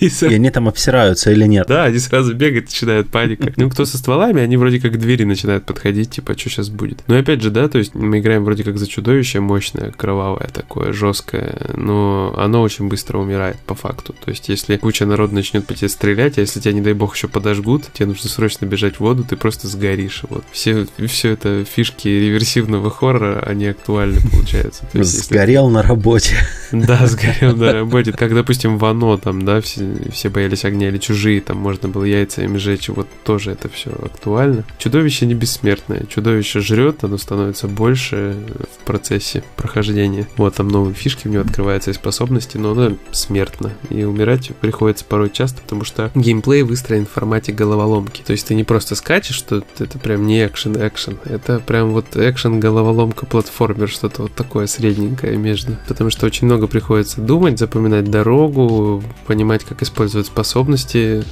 и 0.00 0.34
они 0.34 0.50
там 0.50 0.68
обсираются 0.68 1.30
или 1.30 1.44
нет? 1.44 1.66
Да, 1.66 1.84
они 1.84 1.98
сразу 1.98 2.34
бегают, 2.34 2.66
начинают 2.66 3.08
паника. 3.08 3.52
Ну, 3.56 3.70
кто 3.70 3.84
со 3.84 3.98
стволами, 3.98 4.42
они 4.42 4.56
вроде 4.56 4.80
как 4.80 4.92
к 4.92 4.96
двери 4.96 5.24
начинают 5.24 5.64
подходить, 5.64 6.10
типа, 6.10 6.38
что 6.38 6.50
сейчас 6.50 6.68
будет. 6.68 7.02
Но 7.06 7.16
опять 7.16 7.42
же, 7.42 7.50
да, 7.50 7.68
то 7.68 7.78
есть 7.78 7.94
мы 7.94 8.18
играем 8.18 8.44
вроде 8.44 8.64
как 8.64 8.78
за 8.78 8.86
чудовище 9.32 9.40
мощное, 9.40 9.90
кровавое 9.90 10.48
такое, 10.52 10.92
жесткое, 10.92 11.56
но 11.74 12.34
оно 12.36 12.62
очень 12.62 12.88
быстро 12.88 13.18
умирает 13.18 13.56
по 13.66 13.74
факту. 13.74 14.14
То 14.24 14.30
есть 14.30 14.48
если 14.48 14.76
куча 14.76 15.06
народа 15.06 15.34
начнет 15.34 15.66
по 15.66 15.74
тебе 15.74 15.88
стрелять, 15.88 16.38
а 16.38 16.40
если 16.40 16.60
тебя, 16.60 16.72
не 16.72 16.80
дай 16.80 16.92
бог, 16.92 17.14
еще 17.14 17.28
подожгут, 17.28 17.84
тебе 17.92 18.06
нужно 18.06 18.28
срочно 18.28 18.66
бежать 18.66 18.96
в 18.96 19.00
воду, 19.00 19.24
ты 19.24 19.36
просто 19.36 19.68
сгоришь. 19.68 20.22
Вот. 20.28 20.44
Все, 20.52 20.86
все 21.06 21.30
это 21.30 21.64
фишки 21.64 22.08
реверсивного 22.08 22.90
хоррора, 22.90 23.40
они 23.40 23.66
актуальны, 23.66 24.20
получается. 24.30 24.84
Есть, 24.92 25.26
Сгорел 25.26 25.64
если... 25.64 25.74
на 25.74 25.82
работе. 25.82 26.36
Да, 26.72 27.06
сгорел 27.06 27.56
на 27.56 27.72
работе. 27.72 28.12
Как, 28.12 28.34
допустим, 28.34 28.78
в 28.78 28.84
Оно, 28.84 29.16
там, 29.16 29.44
да, 29.44 29.60
все, 29.60 29.86
все 30.10 30.28
боялись 30.28 30.64
огня 30.64 30.88
или 30.88 30.98
чужие, 30.98 31.40
там 31.40 31.58
можно 31.58 31.88
было 31.88 32.04
яйцами 32.04 32.58
жечь, 32.58 32.88
вот 32.88 33.08
тоже 33.24 33.52
это 33.52 33.68
все 33.68 33.90
актуально. 33.90 34.64
Чудовище 34.78 35.26
не 35.26 35.34
бессмертное. 35.34 36.04
Чудовище 36.08 36.60
жрет, 36.60 37.04
оно 37.04 37.18
становится 37.18 37.68
больше 37.68 38.36
в 38.80 38.84
процессе 38.84 39.21
прохождения. 39.56 40.26
Вот 40.36 40.54
там 40.54 40.68
новые 40.68 40.94
фишки 40.94 41.26
у 41.26 41.30
него 41.30 41.42
открываются 41.42 41.90
и 41.90 41.94
способности, 41.94 42.56
но 42.56 42.72
оно 42.72 42.96
смертно. 43.10 43.72
И 43.90 44.04
умирать 44.04 44.50
приходится 44.60 45.04
порой 45.04 45.30
часто, 45.30 45.62
потому 45.62 45.84
что 45.84 46.10
геймплей 46.14 46.62
выстроен 46.62 47.06
в 47.06 47.10
формате 47.10 47.52
головоломки. 47.52 48.22
То 48.24 48.32
есть 48.32 48.46
ты 48.46 48.54
не 48.54 48.64
просто 48.64 48.94
скачешь, 48.94 49.36
что 49.36 49.62
это 49.78 49.98
прям 49.98 50.26
не 50.26 50.44
экшен-экшен. 50.44 51.18
Это 51.24 51.60
прям 51.60 51.90
вот 51.90 52.16
экшен-головоломка 52.16 53.26
платформер, 53.26 53.88
что-то 53.88 54.22
вот 54.22 54.34
такое 54.34 54.66
средненькое 54.66 55.36
между. 55.36 55.76
Потому 55.88 56.10
что 56.10 56.26
очень 56.26 56.46
много 56.46 56.66
приходится 56.66 57.20
думать, 57.20 57.58
запоминать 57.58 58.10
дорогу, 58.10 59.02
понимать, 59.26 59.64
как 59.64 59.82
использовать 59.82 60.26
способности. 60.26 61.24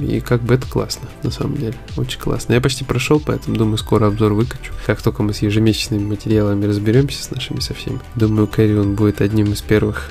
И 0.00 0.20
как 0.20 0.42
бы 0.42 0.54
это 0.54 0.66
классно, 0.66 1.08
на 1.22 1.30
самом 1.30 1.56
деле. 1.56 1.74
Очень 1.96 2.20
классно. 2.20 2.54
Я 2.54 2.60
почти 2.60 2.84
прошел, 2.84 3.20
поэтому 3.24 3.56
думаю, 3.56 3.78
скоро 3.78 4.06
обзор 4.06 4.32
выкачу. 4.32 4.72
Как 4.86 5.02
только 5.02 5.22
мы 5.22 5.32
с 5.34 5.42
ежемесячными 5.42 6.04
материалами 6.04 6.66
разберемся 6.66 7.22
с 7.26 7.30
нашими 7.30 7.60
со 7.60 7.74
всеми. 7.74 8.00
Думаю, 8.14 8.46
Кэрри 8.46 8.74
он 8.74 8.94
будет 8.94 9.20
одним 9.20 9.52
из 9.52 9.60
первых 9.62 10.10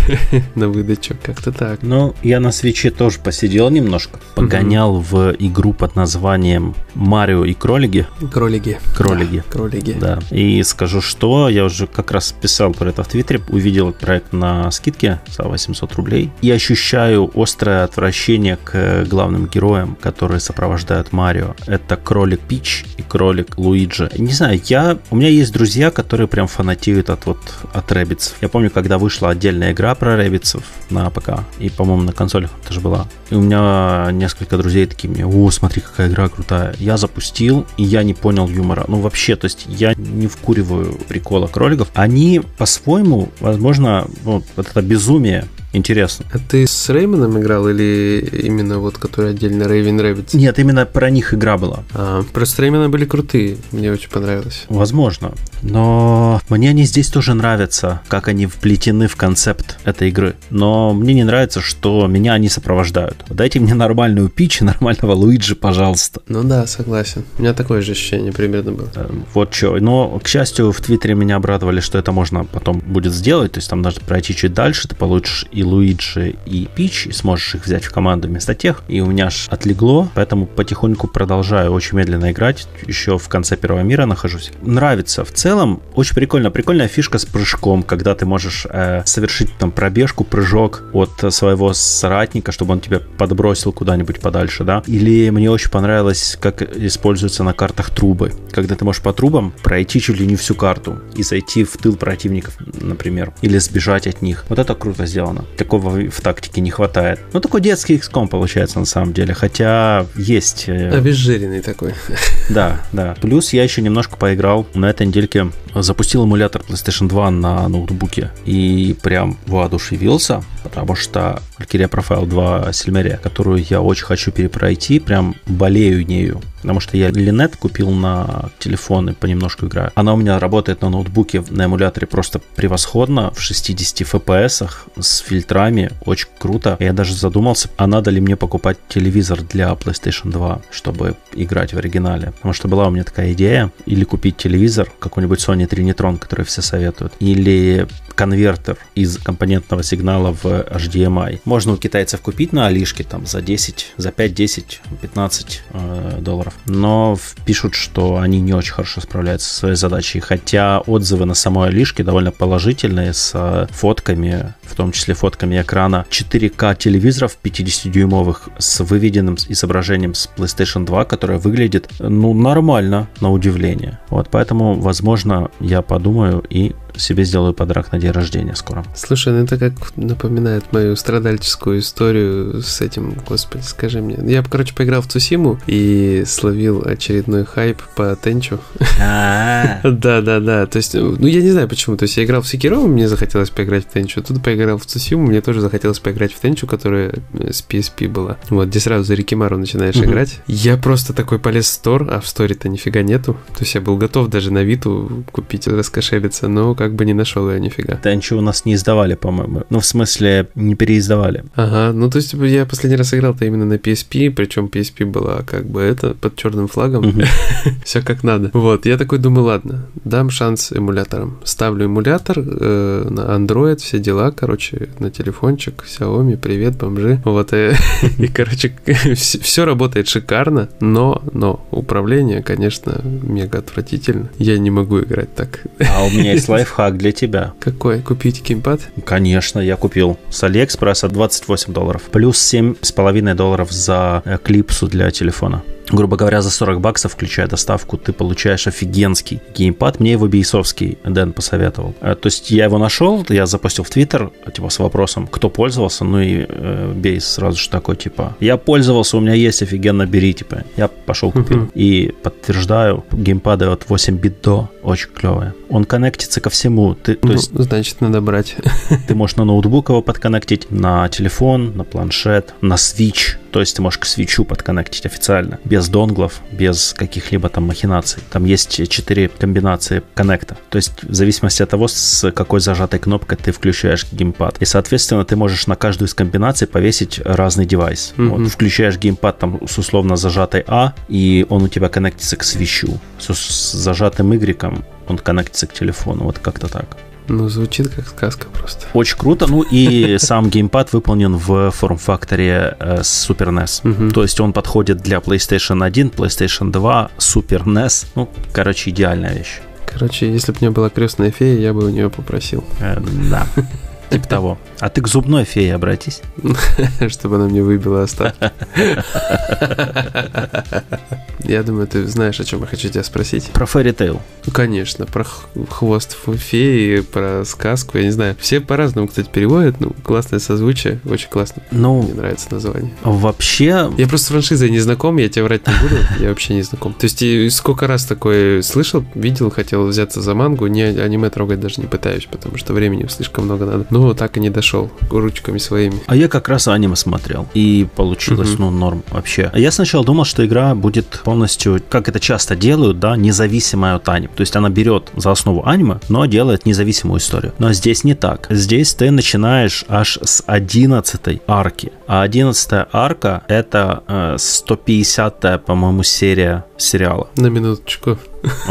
на 0.54 0.68
выдачу. 0.68 1.16
Как-то 1.22 1.52
так. 1.52 1.82
Ну, 1.82 2.14
я 2.22 2.40
на 2.40 2.52
свече 2.52 2.90
тоже 2.90 3.18
посидел 3.18 3.70
немножко. 3.70 4.18
Погонял 4.34 5.00
в 5.00 5.34
игру 5.38 5.72
под 5.72 5.96
названием 5.96 6.74
Марио 6.94 7.44
и 7.44 7.54
кролики. 7.54 8.06
Кролики. 8.32 8.78
Кролики. 8.96 9.42
Кролики. 9.48 9.96
Да. 10.00 10.18
И 10.30 10.62
скажу, 10.62 11.00
что 11.00 11.48
я 11.48 11.64
уже 11.64 11.86
как 11.86 12.10
раз 12.10 12.32
писал 12.32 12.72
про 12.72 12.90
это 12.90 13.02
в 13.02 13.08
Твиттере, 13.08 13.40
увидел 13.48 13.92
проект 13.92 14.32
на 14.32 14.70
скидке 14.70 15.20
за 15.28 15.44
800 15.44 15.92
рублей 15.94 16.30
и 16.40 16.50
ощущаю 16.50 17.30
острое 17.34 17.84
отвращение 17.84 18.56
к 18.56 19.04
главным 19.04 19.46
героям, 19.46 19.96
которые 20.00 20.40
сопровождают 20.40 21.12
Марио. 21.12 21.54
Это 21.66 21.96
кролик 21.96 22.40
Пич 22.40 22.84
и 22.96 23.02
кролик 23.02 23.58
Луиджи. 23.58 24.10
Не 24.16 24.32
знаю, 24.32 24.60
я... 24.64 24.98
У 25.10 25.16
меня 25.16 25.28
есть 25.28 25.52
друзья, 25.52 25.90
которые 25.90 26.28
прям 26.28 26.43
фанатеют 26.46 27.10
от 27.10 27.26
вот 27.26 27.38
от 27.72 27.90
Rabbids 27.92 28.23
ов. 28.23 28.36
Я 28.40 28.48
помню, 28.48 28.70
когда 28.70 28.98
вышла 28.98 29.30
отдельная 29.30 29.72
игра 29.72 29.94
про 29.94 30.16
Rabbids 30.16 30.53
ов 30.53 30.64
на 30.90 31.10
ПК, 31.10 31.40
и, 31.58 31.70
по-моему, 31.70 32.02
на 32.02 32.12
консолях 32.12 32.50
тоже 32.66 32.80
была. 32.80 33.06
И 33.30 33.34
у 33.34 33.40
меня 33.40 34.08
несколько 34.12 34.56
друзей 34.56 34.86
такие 34.86 35.08
мне, 35.08 35.26
о, 35.26 35.50
смотри, 35.50 35.80
какая 35.80 36.08
игра 36.08 36.28
крутая. 36.28 36.74
Я 36.78 36.96
запустил, 36.96 37.66
и 37.76 37.82
я 37.82 38.02
не 38.02 38.14
понял 38.14 38.48
юмора. 38.48 38.84
Ну, 38.88 39.00
вообще, 39.00 39.36
то 39.36 39.46
есть 39.46 39.66
я 39.68 39.94
не 39.94 40.26
вкуриваю 40.26 40.94
прикола 41.08 41.46
кроликов. 41.46 41.88
Они 41.94 42.40
по-своему, 42.58 43.30
возможно, 43.40 44.06
ну, 44.24 44.42
вот 44.56 44.66
это 44.68 44.82
безумие 44.82 45.46
Интересно. 45.74 46.24
А 46.32 46.38
ты 46.38 46.66
с 46.66 46.88
Rayman 46.88 47.25
ом 47.25 47.38
играл 47.40 47.68
или 47.68 48.26
именно 48.44 48.78
вот, 48.78 48.96
который 48.96 49.30
отдельно 49.30 49.64
Raving 49.64 50.00
Rabbids? 50.00 50.36
Нет, 50.36 50.58
именно 50.60 50.86
про 50.86 51.10
них 51.10 51.34
игра 51.34 51.58
была. 51.58 51.82
А, 51.92 52.22
просто 52.32 52.62
Rayman 52.62 52.84
а 52.84 52.88
были 52.88 53.04
крутые, 53.04 53.56
мне 53.72 53.90
очень 53.90 54.08
понравилось. 54.08 54.66
Возможно. 54.68 55.32
Но 55.62 56.40
мне 56.48 56.70
они 56.70 56.84
здесь 56.84 57.08
тоже 57.08 57.34
нравятся, 57.34 58.02
как 58.06 58.28
они 58.28 58.46
вплетены 58.46 59.08
в 59.08 59.16
концепт 59.16 59.78
этой 59.84 60.10
игры. 60.10 60.36
Но 60.50 60.94
мне 60.94 61.12
не 61.12 61.24
нравится, 61.24 61.60
что 61.60 62.06
меня 62.06 62.34
они 62.34 62.48
сопровождают. 62.48 63.24
Дайте 63.28 63.58
мне 63.58 63.74
нормальную 63.74 64.28
пич 64.28 64.60
и 64.60 64.64
нормального 64.64 65.12
Луиджи, 65.12 65.56
пожалуйста. 65.56 66.20
Ну 66.28 66.44
да, 66.44 66.66
согласен. 66.68 67.24
У 67.38 67.42
меня 67.42 67.52
такое 67.52 67.80
же 67.80 67.92
ощущение 67.92 68.32
примерно 68.32 68.72
было. 68.72 68.88
Э, 68.94 69.10
вот 69.32 69.52
что. 69.52 69.76
Но, 69.80 70.20
к 70.22 70.28
счастью, 70.28 70.70
в 70.70 70.80
Твиттере 70.80 71.14
меня 71.14 71.36
обрадовали, 71.36 71.80
что 71.80 71.98
это 71.98 72.12
можно 72.12 72.44
потом 72.44 72.78
будет 72.78 73.12
сделать. 73.12 73.52
То 73.52 73.58
есть 73.58 73.68
там 73.68 73.82
нужно 73.82 74.02
пройти 74.06 74.36
чуть 74.36 74.54
дальше, 74.54 74.86
ты 74.86 74.94
получишь 74.94 75.46
и 75.50 75.63
Луиджи, 75.64 76.36
и 76.46 76.68
Пич, 76.74 77.06
и 77.06 77.12
сможешь 77.12 77.54
их 77.54 77.64
взять 77.64 77.84
в 77.84 77.92
команду 77.92 78.28
вместо 78.28 78.54
тех. 78.54 78.82
И 78.88 79.00
у 79.00 79.06
меня 79.06 79.26
аж 79.26 79.48
отлегло, 79.50 80.08
поэтому 80.14 80.46
потихоньку 80.46 81.08
продолжаю 81.08 81.72
очень 81.72 81.96
медленно 81.98 82.32
играть. 82.32 82.68
Еще 82.86 83.18
в 83.18 83.28
конце 83.28 83.56
первого 83.56 83.82
мира 83.82 84.06
нахожусь. 84.06 84.50
Нравится. 84.62 85.24
В 85.24 85.32
целом, 85.32 85.82
очень 85.94 86.14
прикольно. 86.14 86.50
Прикольная 86.50 86.88
фишка 86.88 87.18
с 87.18 87.24
прыжком, 87.24 87.82
когда 87.82 88.14
ты 88.14 88.26
можешь 88.26 88.66
э, 88.68 89.02
совершить 89.04 89.56
там 89.58 89.70
пробежку, 89.70 90.24
прыжок 90.24 90.82
от 90.92 91.32
своего 91.32 91.72
соратника, 91.72 92.52
чтобы 92.52 92.72
он 92.72 92.80
тебя 92.80 93.00
подбросил 93.18 93.72
куда-нибудь 93.72 94.20
подальше, 94.20 94.64
да. 94.64 94.82
Или 94.86 95.30
мне 95.30 95.50
очень 95.50 95.70
понравилось, 95.70 96.36
как 96.40 96.62
используются 96.62 97.42
на 97.42 97.52
картах 97.52 97.90
трубы. 97.90 98.32
Когда 98.52 98.74
ты 98.74 98.84
можешь 98.84 99.02
по 99.02 99.12
трубам 99.12 99.52
пройти 99.62 100.00
чуть 100.00 100.18
ли 100.18 100.26
не 100.26 100.36
всю 100.36 100.54
карту 100.54 101.00
и 101.16 101.22
зайти 101.22 101.64
в 101.64 101.76
тыл 101.76 101.96
противников, 101.96 102.56
например, 102.80 103.32
или 103.42 103.58
сбежать 103.58 104.06
от 104.06 104.22
них. 104.22 104.44
Вот 104.48 104.58
это 104.58 104.74
круто 104.74 105.06
сделано 105.06 105.44
такого 105.56 105.90
в 106.10 106.20
тактике 106.20 106.60
не 106.60 106.70
хватает. 106.70 107.20
Ну, 107.32 107.40
такой 107.40 107.60
детский 107.60 107.96
XCOM 107.96 108.28
получается 108.28 108.78
на 108.78 108.84
самом 108.84 109.12
деле, 109.12 109.34
хотя 109.34 110.06
есть... 110.16 110.64
Э, 110.68 110.90
Обезжиренный 110.90 111.60
такой. 111.60 111.94
Да, 112.50 112.82
да. 112.92 113.16
Плюс 113.22 113.54
я 113.54 113.62
еще 113.62 113.80
немножко 113.80 114.16
поиграл 114.16 114.66
на 114.74 114.90
этой 114.90 115.06
недельке, 115.06 115.50
запустил 115.74 116.24
эмулятор 116.24 116.62
PlayStation 116.68 117.08
2 117.08 117.30
на 117.30 117.68
ноутбуке 117.68 118.30
и 118.44 118.94
прям 119.02 119.38
воодушевился, 119.46 120.42
потому 120.62 120.94
что 120.94 121.42
Valkyria 121.58 121.88
Profile 121.88 122.26
2 122.26 122.72
Сильмерия, 122.72 123.18
которую 123.22 123.64
я 123.68 123.80
очень 123.80 124.04
хочу 124.04 124.30
перепройти, 124.30 124.98
прям 125.00 125.36
болею 125.46 126.06
нею. 126.06 126.42
Потому 126.64 126.80
что 126.80 126.96
я 126.96 127.10
Линет 127.10 127.56
купил 127.56 127.90
на 127.90 128.48
телефон 128.58 129.10
и 129.10 129.12
понемножку 129.12 129.66
играю. 129.66 129.92
Она 129.94 130.14
у 130.14 130.16
меня 130.16 130.38
работает 130.38 130.80
на 130.80 130.88
ноутбуке 130.88 131.44
на 131.50 131.66
эмуляторе 131.66 132.06
просто 132.06 132.40
превосходно, 132.56 133.32
в 133.32 133.40
60 133.40 134.00
FPS 134.08 134.70
с 134.98 135.18
фильтрами, 135.18 135.90
очень 136.06 136.28
круто. 136.38 136.78
Я 136.80 136.94
даже 136.94 137.14
задумался, 137.14 137.68
а 137.76 137.86
надо 137.86 138.10
ли 138.10 138.18
мне 138.18 138.34
покупать 138.34 138.78
телевизор 138.88 139.42
для 139.42 139.72
PlayStation 139.72 140.30
2, 140.30 140.62
чтобы 140.70 141.16
играть 141.34 141.74
в 141.74 141.76
оригинале. 141.76 142.32
Потому 142.32 142.54
что 142.54 142.66
была 142.66 142.88
у 142.88 142.90
меня 142.90 143.04
такая 143.04 143.34
идея, 143.34 143.70
или 143.84 144.04
купить 144.04 144.38
телевизор, 144.38 144.90
какой-нибудь 144.98 145.40
Sony 145.40 145.68
Trinitron, 145.68 146.18
который 146.18 146.46
все 146.46 146.62
советуют, 146.62 147.12
или 147.20 147.86
конвертер 148.14 148.78
из 148.94 149.18
компонентного 149.18 149.82
сигнала 149.82 150.32
в 150.32 150.46
HDMI. 150.46 151.40
Можно 151.44 151.72
у 151.74 151.76
китайцев 151.76 152.20
купить 152.20 152.52
на 152.52 152.66
Алишке 152.66 153.04
там 153.04 153.26
за 153.26 153.42
10, 153.42 153.94
за 153.96 154.12
5, 154.12 154.34
10, 154.34 154.80
15 155.02 155.62
э, 155.70 156.18
долларов. 156.20 156.53
Но 156.66 157.18
пишут, 157.44 157.74
что 157.74 158.18
они 158.18 158.40
не 158.40 158.52
очень 158.52 158.72
хорошо 158.72 159.00
справляются 159.00 159.48
со 159.48 159.58
своей 159.60 159.76
задачей. 159.76 160.20
Хотя 160.20 160.80
отзывы 160.80 161.24
на 161.24 161.34
самой 161.34 161.68
Алишке 161.68 162.02
довольно 162.02 162.30
положительные 162.30 163.12
с 163.12 163.32
э, 163.34 163.66
фотками, 163.70 164.54
в 164.62 164.74
том 164.74 164.92
числе 164.92 165.14
фотками 165.14 165.60
экрана 165.60 166.06
4К 166.10 166.76
телевизоров 166.76 167.36
50-дюймовых 167.42 168.50
с 168.58 168.80
выведенным 168.80 169.36
изображением 169.48 170.14
с 170.14 170.28
PlayStation 170.36 170.84
2, 170.84 171.04
которое 171.04 171.38
выглядит, 171.38 171.90
ну, 171.98 172.32
нормально, 172.34 173.08
на 173.20 173.30
удивление. 173.30 173.98
Вот, 174.08 174.28
поэтому, 174.30 174.74
возможно, 174.74 175.50
я 175.60 175.82
подумаю 175.82 176.44
и 176.48 176.74
себе 176.96 177.24
сделаю 177.24 177.54
подарок 177.54 177.92
на 177.92 177.98
день 177.98 178.10
рождения 178.10 178.54
скоро. 178.54 178.84
Слушай, 178.94 179.32
ну 179.32 179.44
это 179.44 179.58
как 179.58 179.96
напоминает 179.96 180.72
мою 180.72 180.96
страдальческую 180.96 181.80
историю 181.80 182.62
с 182.62 182.80
этим, 182.80 183.16
господи, 183.26 183.62
скажи 183.62 184.00
мне. 184.00 184.18
Я, 184.32 184.42
короче, 184.42 184.74
поиграл 184.74 185.02
в 185.02 185.06
Цусиму 185.06 185.58
и 185.66 186.24
словил 186.26 186.82
очередной 186.84 187.44
хайп 187.44 187.82
по 187.96 188.16
Тенчу. 188.16 188.60
Да-да-да, 188.98 190.66
то 190.66 190.76
есть, 190.76 190.94
ну 190.94 191.26
я 191.26 191.42
не 191.42 191.50
знаю 191.50 191.68
почему, 191.68 191.96
то 191.96 192.04
есть 192.04 192.16
я 192.16 192.24
играл 192.24 192.42
в 192.42 192.48
Секиро, 192.48 192.80
мне 192.80 193.08
захотелось 193.08 193.50
поиграть 193.50 193.86
в 193.86 193.92
Тенчу, 193.92 194.22
тут 194.22 194.42
поиграл 194.42 194.78
в 194.78 194.86
Цусиму, 194.86 195.26
мне 195.26 195.40
тоже 195.40 195.60
захотелось 195.60 195.98
поиграть 195.98 196.32
в 196.32 196.40
Тенчу, 196.40 196.66
которая 196.66 197.14
с 197.32 197.64
PSP 197.68 198.08
была. 198.08 198.36
Вот, 198.50 198.68
где 198.68 198.80
сразу 198.80 199.04
за 199.04 199.14
Рикимару 199.14 199.58
начинаешь 199.58 199.96
играть. 199.96 200.40
Я 200.46 200.76
просто 200.76 201.12
такой 201.12 201.38
полез 201.38 201.66
в 201.66 201.72
стор, 201.72 202.08
а 202.10 202.20
в 202.20 202.26
сторе-то 202.26 202.68
нифига 202.68 203.02
нету. 203.02 203.34
То 203.48 203.60
есть 203.60 203.74
я 203.74 203.80
был 203.80 203.96
готов 203.96 204.28
даже 204.28 204.52
на 204.52 204.62
Виту 204.62 205.24
купить, 205.32 205.66
раскошелиться, 205.66 206.48
но 206.48 206.74
как 206.74 206.83
бы 206.92 207.04
не 207.04 207.14
нашел 207.14 207.50
я 207.50 207.58
нифига. 207.58 207.98
Да 208.02 208.14
ничего 208.14 208.40
у 208.40 208.42
нас 208.42 208.64
не 208.64 208.74
издавали, 208.74 209.14
по-моему. 209.14 209.62
Ну, 209.70 209.80
в 209.80 209.86
смысле, 209.86 210.48
не 210.54 210.74
переиздавали. 210.74 211.44
Ага, 211.54 211.92
ну 211.92 212.10
то 212.10 212.18
есть 212.18 212.32
типа, 212.32 212.44
я 212.44 212.66
последний 212.66 212.96
раз 212.96 213.14
играл-то 213.14 213.44
именно 213.44 213.64
на 213.64 213.74
PSP, 213.74 214.30
причем 214.30 214.66
PSP 214.66 215.06
была 215.06 215.42
как 215.42 215.66
бы 215.66 215.80
это 215.80 216.14
под 216.14 216.36
черным 216.36 216.68
флагом. 216.68 217.22
Все 217.84 218.02
как 218.02 218.24
надо. 218.24 218.50
Вот, 218.52 218.86
я 218.86 218.96
такой 218.96 219.18
думаю, 219.18 219.44
ладно, 219.46 219.86
дам 220.04 220.30
шанс 220.30 220.72
эмуляторам. 220.72 221.38
Ставлю 221.44 221.86
эмулятор 221.86 222.38
э, 222.38 223.06
на 223.08 223.20
Android, 223.36 223.76
все 223.76 223.98
дела, 223.98 224.30
короче, 224.30 224.88
на 224.98 225.10
телефончик, 225.10 225.84
Xiaomi, 225.86 226.36
привет, 226.36 226.76
бомжи. 226.76 227.20
Вот, 227.24 227.52
и, 227.52 227.72
и 228.18 228.26
короче, 228.26 228.74
все 229.14 229.64
работает 229.64 230.08
шикарно, 230.08 230.68
но, 230.80 231.22
но 231.32 231.66
управление, 231.70 232.42
конечно, 232.42 233.00
мега 233.04 233.58
отвратительно. 233.58 234.30
Я 234.38 234.58
не 234.58 234.70
могу 234.70 235.00
играть 235.00 235.34
так. 235.34 235.60
А 235.80 236.04
у 236.04 236.10
меня 236.10 236.32
есть 236.32 236.48
лайфхак 236.78 236.98
для 236.98 237.12
тебя. 237.12 237.52
Какой? 237.60 238.00
Купить 238.00 238.42
геймпад? 238.42 238.80
Конечно, 239.04 239.60
я 239.60 239.76
купил 239.76 240.18
с 240.30 240.42
Алиэкспресса 240.42 241.08
28 241.08 241.72
долларов. 241.72 242.02
Плюс 242.10 242.54
7,5 242.54 243.34
долларов 243.34 243.72
за 243.72 244.22
э, 244.24 244.38
клипсу 244.42 244.86
для 244.86 245.10
телефона 245.10 245.62
грубо 245.90 246.16
говоря, 246.16 246.42
за 246.42 246.50
40 246.50 246.80
баксов, 246.80 247.12
включая 247.12 247.46
доставку, 247.46 247.96
ты 247.96 248.12
получаешь 248.12 248.66
офигенский 248.66 249.40
геймпад. 249.54 250.00
Мне 250.00 250.12
его 250.12 250.26
бейсовский 250.26 250.98
Дэн 251.04 251.32
посоветовал. 251.32 251.94
Э, 252.00 252.14
то 252.14 252.26
есть 252.26 252.50
я 252.50 252.64
его 252.64 252.78
нашел, 252.78 253.24
я 253.28 253.46
запустил 253.46 253.84
в 253.84 253.90
Твиттер, 253.90 254.30
типа, 254.52 254.70
с 254.70 254.78
вопросом, 254.78 255.26
кто 255.26 255.48
пользовался, 255.48 256.04
ну 256.04 256.20
и 256.20 256.46
э, 256.48 256.92
бейс 256.94 257.24
сразу 257.24 257.58
же 257.58 257.68
такой, 257.68 257.96
типа, 257.96 258.36
я 258.40 258.56
пользовался, 258.56 259.16
у 259.16 259.20
меня 259.20 259.34
есть 259.34 259.62
офигенно, 259.62 260.06
бери, 260.06 260.34
типа. 260.34 260.64
Я 260.76 260.88
пошел 260.88 261.32
купил. 261.32 261.64
Uh-huh. 261.64 261.70
И 261.74 262.14
подтверждаю, 262.22 263.04
геймпады 263.12 263.66
от 263.66 263.88
8 263.88 264.16
бит 264.16 264.40
до 264.42 264.70
очень 264.82 265.08
клевые. 265.10 265.54
Он 265.68 265.84
коннектится 265.84 266.40
ко 266.40 266.50
всему. 266.50 266.94
Ты, 266.94 267.18
ну, 267.22 267.32
есть, 267.32 267.50
значит, 267.52 268.00
надо 268.00 268.20
брать. 268.20 268.56
Ты 269.08 269.14
можешь 269.14 269.36
на 269.36 269.44
ноутбук 269.44 269.88
его 269.88 270.02
подконнектить, 270.02 270.70
на 270.70 271.08
телефон, 271.08 271.76
на 271.76 271.84
планшет, 271.84 272.54
на 272.60 272.74
Switch. 272.74 273.36
То 273.50 273.60
есть 273.60 273.76
ты 273.76 273.82
можешь 273.82 273.98
к 273.98 274.04
свечу 274.04 274.44
подконнектить 274.44 275.06
официально, 275.06 275.60
без 275.74 275.88
донглов, 275.88 276.40
без 276.52 276.94
каких-либо 276.96 277.48
там 277.48 277.64
махинаций. 277.64 278.22
Там 278.30 278.44
есть 278.44 278.88
четыре 278.88 279.28
комбинации 279.28 280.02
коннекта. 280.14 280.56
То 280.70 280.76
есть 280.76 281.02
в 281.02 281.12
зависимости 281.12 281.64
от 281.64 281.70
того, 281.70 281.88
с 281.88 282.30
какой 282.30 282.60
зажатой 282.60 283.00
кнопкой 283.00 283.38
ты 283.38 283.50
включаешь 283.50 284.06
геймпад. 284.12 284.62
И, 284.62 284.66
соответственно, 284.66 285.24
ты 285.24 285.34
можешь 285.34 285.66
на 285.66 285.74
каждую 285.74 286.06
из 286.06 286.14
комбинаций 286.14 286.68
повесить 286.68 287.20
разный 287.24 287.66
девайс. 287.66 288.14
Mm-hmm. 288.16 288.28
Вот, 288.28 288.48
включаешь 288.52 288.98
геймпад 288.98 289.40
там 289.40 289.66
с 289.66 289.76
условно 289.76 290.14
зажатой 290.14 290.62
А, 290.68 290.92
и 291.08 291.44
он 291.48 291.64
у 291.64 291.68
тебя 291.68 291.88
коннектится 291.88 292.36
к 292.36 292.44
свечу. 292.44 293.00
С, 293.18 293.34
с 293.34 293.72
зажатым 293.72 294.30
Y 294.30 294.84
он 295.08 295.18
коннектится 295.18 295.66
к 295.66 295.72
телефону. 295.72 296.22
Вот 296.22 296.38
как-то 296.38 296.68
так. 296.68 296.96
Ну, 297.28 297.48
звучит 297.48 297.88
как 297.88 298.08
сказка 298.08 298.46
просто. 298.48 298.86
Очень 298.92 299.16
круто. 299.18 299.46
Ну 299.46 299.62
и 299.62 300.16
сам 300.18 300.50
геймпад 300.50 300.92
выполнен 300.92 301.36
в 301.36 301.70
форм-факторе 301.70 302.76
э, 302.78 303.00
Super 303.00 303.48
NES. 303.48 303.88
Угу. 303.88 304.12
То 304.12 304.22
есть 304.22 304.40
он 304.40 304.52
подходит 304.52 304.98
для 304.98 305.18
PlayStation 305.18 305.84
1, 305.84 306.08
PlayStation 306.08 306.70
2, 306.70 307.10
Super 307.18 307.64
NES. 307.64 308.06
Ну, 308.14 308.28
короче, 308.52 308.90
идеальная 308.90 309.34
вещь. 309.34 309.60
Короче, 309.86 310.32
если 310.32 310.52
бы 310.52 310.58
у 310.60 310.64
меня 310.64 310.70
была 310.72 310.90
крестная 310.90 311.30
фея, 311.30 311.58
я 311.58 311.72
бы 311.72 311.86
у 311.86 311.88
нее 311.88 312.10
попросил. 312.10 312.64
Э, 312.80 313.00
да. 313.30 313.46
Типа 314.10 314.28
того. 314.28 314.58
А 314.80 314.88
ты 314.88 315.00
к 315.00 315.08
зубной 315.08 315.44
фее 315.44 315.74
обратись. 315.74 316.22
Чтобы 317.08 317.36
она 317.36 317.46
мне 317.46 317.62
выбила 317.62 318.02
остатки. 318.02 318.50
Я 321.44 321.62
думаю, 321.62 321.86
ты 321.86 322.06
знаешь, 322.06 322.40
о 322.40 322.44
чем 322.44 322.60
я 322.60 322.66
хочу 322.66 322.88
тебя 322.88 323.04
спросить. 323.04 323.50
Про 323.52 323.66
Fairy 323.66 323.94
Tail. 323.94 324.18
Ну, 324.46 324.52
конечно, 324.52 325.04
про 325.04 325.26
хвост 325.68 326.16
феи, 326.26 327.00
про 327.00 327.44
сказку, 327.44 327.98
я 327.98 328.04
не 328.04 328.10
знаю. 328.10 328.34
Все 328.40 328.60
по-разному, 328.60 329.08
кстати, 329.08 329.28
переводят. 329.30 329.78
Ну, 329.78 329.92
классное 330.02 330.38
созвучие, 330.38 331.00
очень 331.04 331.28
классно. 331.28 331.62
Ну, 331.70 332.02
мне 332.02 332.14
нравится 332.14 332.48
название. 332.50 332.94
Вообще... 333.02 333.92
Я 333.98 334.08
просто 334.08 334.28
с 334.28 334.30
франшизой 334.30 334.70
не 334.70 334.78
знаком, 334.78 335.18
я 335.18 335.28
тебе 335.28 335.44
врать 335.44 335.66
не 335.66 335.74
буду, 335.82 335.96
я 336.20 336.28
вообще 336.30 336.54
не 336.54 336.62
знаком. 336.62 336.94
То 336.94 337.04
есть, 337.04 337.54
сколько 337.54 337.86
раз 337.86 338.06
такое 338.06 338.62
слышал, 338.62 339.04
видел, 339.14 339.50
хотел 339.50 339.86
взяться 339.86 340.22
за 340.22 340.34
мангу, 340.34 340.66
не 340.66 340.82
аниме 340.82 341.28
трогать 341.28 341.60
даже 341.60 341.80
не 341.80 341.86
пытаюсь, 341.86 342.26
потому 342.30 342.56
что 342.56 342.72
времени 342.72 343.06
слишком 343.08 343.44
много 343.44 343.66
надо. 343.66 343.86
Но 343.94 344.12
так 344.12 344.36
и 344.36 344.40
не 344.40 344.50
дошел 344.50 344.90
ручками 345.08 345.58
своими. 345.58 346.00
А 346.06 346.16
я 346.16 346.26
как 346.26 346.48
раз 346.48 346.66
аниме 346.66 346.96
смотрел, 346.96 347.46
и 347.54 347.86
получилось, 347.94 348.54
угу. 348.54 348.64
ну, 348.64 348.70
норм 348.70 349.04
вообще. 349.10 349.50
А 349.52 349.58
я 349.58 349.70
сначала 349.70 350.04
думал, 350.04 350.24
что 350.24 350.44
игра 350.44 350.74
будет 350.74 351.20
полностью, 351.22 351.80
как 351.88 352.08
это 352.08 352.18
часто 352.18 352.56
делают, 352.56 352.98
да, 352.98 353.16
независимая 353.16 353.94
от 353.94 354.08
аниме. 354.08 354.32
То 354.34 354.40
есть 354.40 354.56
она 354.56 354.68
берет 354.68 355.10
за 355.14 355.30
основу 355.30 355.64
аниме, 355.64 356.00
но 356.08 356.26
делает 356.26 356.66
независимую 356.66 357.20
историю. 357.20 357.52
Но 357.60 357.72
здесь 357.72 358.02
не 358.02 358.14
так. 358.14 358.48
Здесь 358.50 358.94
ты 358.94 359.12
начинаешь 359.12 359.84
аж 359.88 360.18
с 360.22 360.42
11 360.44 361.42
арки. 361.46 361.92
А 362.06 362.22
11 362.22 362.86
арка 362.92 363.42
это 363.48 364.02
э, 364.06 364.36
150-я, 364.36 365.58
по-моему, 365.58 366.02
серия 366.02 366.64
сериала. 366.76 367.28
На 367.36 367.46
минуточку. 367.46 368.18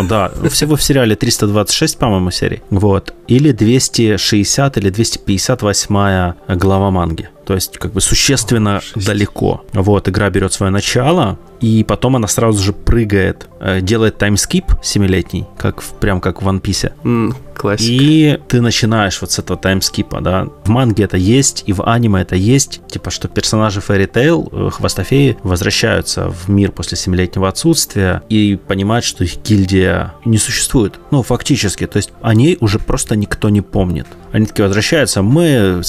Да, 0.07 0.31
всего 0.49 0.75
в 0.75 0.83
сериале 0.83 1.15
326, 1.15 1.97
по-моему, 1.97 2.31
серий. 2.31 2.61
Вот. 2.69 3.13
Или 3.27 3.51
260 3.51 4.77
или 4.77 4.89
258 4.89 6.33
глава 6.55 6.91
манги. 6.91 7.29
То 7.45 7.55
есть, 7.55 7.77
как 7.77 7.91
бы 7.93 8.01
существенно 8.01 8.77
О, 8.77 8.99
далеко. 8.99 9.65
Вот, 9.73 10.07
игра 10.07 10.29
берет 10.29 10.53
свое 10.53 10.71
начало, 10.71 11.37
и 11.59 11.83
потом 11.83 12.15
она 12.15 12.27
сразу 12.27 12.63
же 12.63 12.71
прыгает, 12.71 13.47
э, 13.59 13.81
делает 13.81 14.17
таймскип 14.17 14.65
семилетний, 14.81 15.45
как 15.57 15.81
в, 15.81 15.93
прям 15.93 16.21
как 16.21 16.41
в 16.41 16.47
One 16.47 16.61
Piece. 16.61 16.93
Mm, 17.03 17.35
классика. 17.63 18.03
И 18.03 18.39
ты 18.49 18.59
начинаешь 18.61 19.21
вот 19.21 19.31
с 19.31 19.39
этого 19.39 19.57
таймскипа, 19.57 20.19
да. 20.19 20.47
В 20.65 20.69
манге 20.69 21.05
это 21.05 21.15
есть, 21.15 21.63
и 21.65 21.71
в 21.71 21.81
аниме 21.83 22.21
это 22.21 22.35
есть. 22.35 22.81
Типа, 22.87 23.09
что 23.09 23.29
персонажи 23.29 23.79
Fairy 23.79 24.11
Tail, 24.11 24.67
э, 24.67 24.69
хвостофеи, 24.69 25.37
возвращаются 25.43 26.29
в 26.29 26.49
мир 26.49 26.71
после 26.71 26.97
семилетнего 26.97 27.47
отсутствия 27.47 28.21
и 28.27 28.59
понимают, 28.67 29.05
что 29.05 29.23
их 29.23 29.41
гильдия 29.43 30.13
не 30.25 30.37
существует. 30.37 30.99
Ну, 31.11 31.23
фактически. 31.23 31.87
То 31.87 31.97
есть, 31.97 32.11
о 32.21 32.33
ней 32.33 32.57
уже 32.59 32.79
просто 32.79 33.15
никто 33.15 33.47
не 33.49 33.61
помнит. 33.61 34.07
Они 34.33 34.45
такие 34.45 34.65
возвращаются, 34.65 35.21
мы 35.21 35.81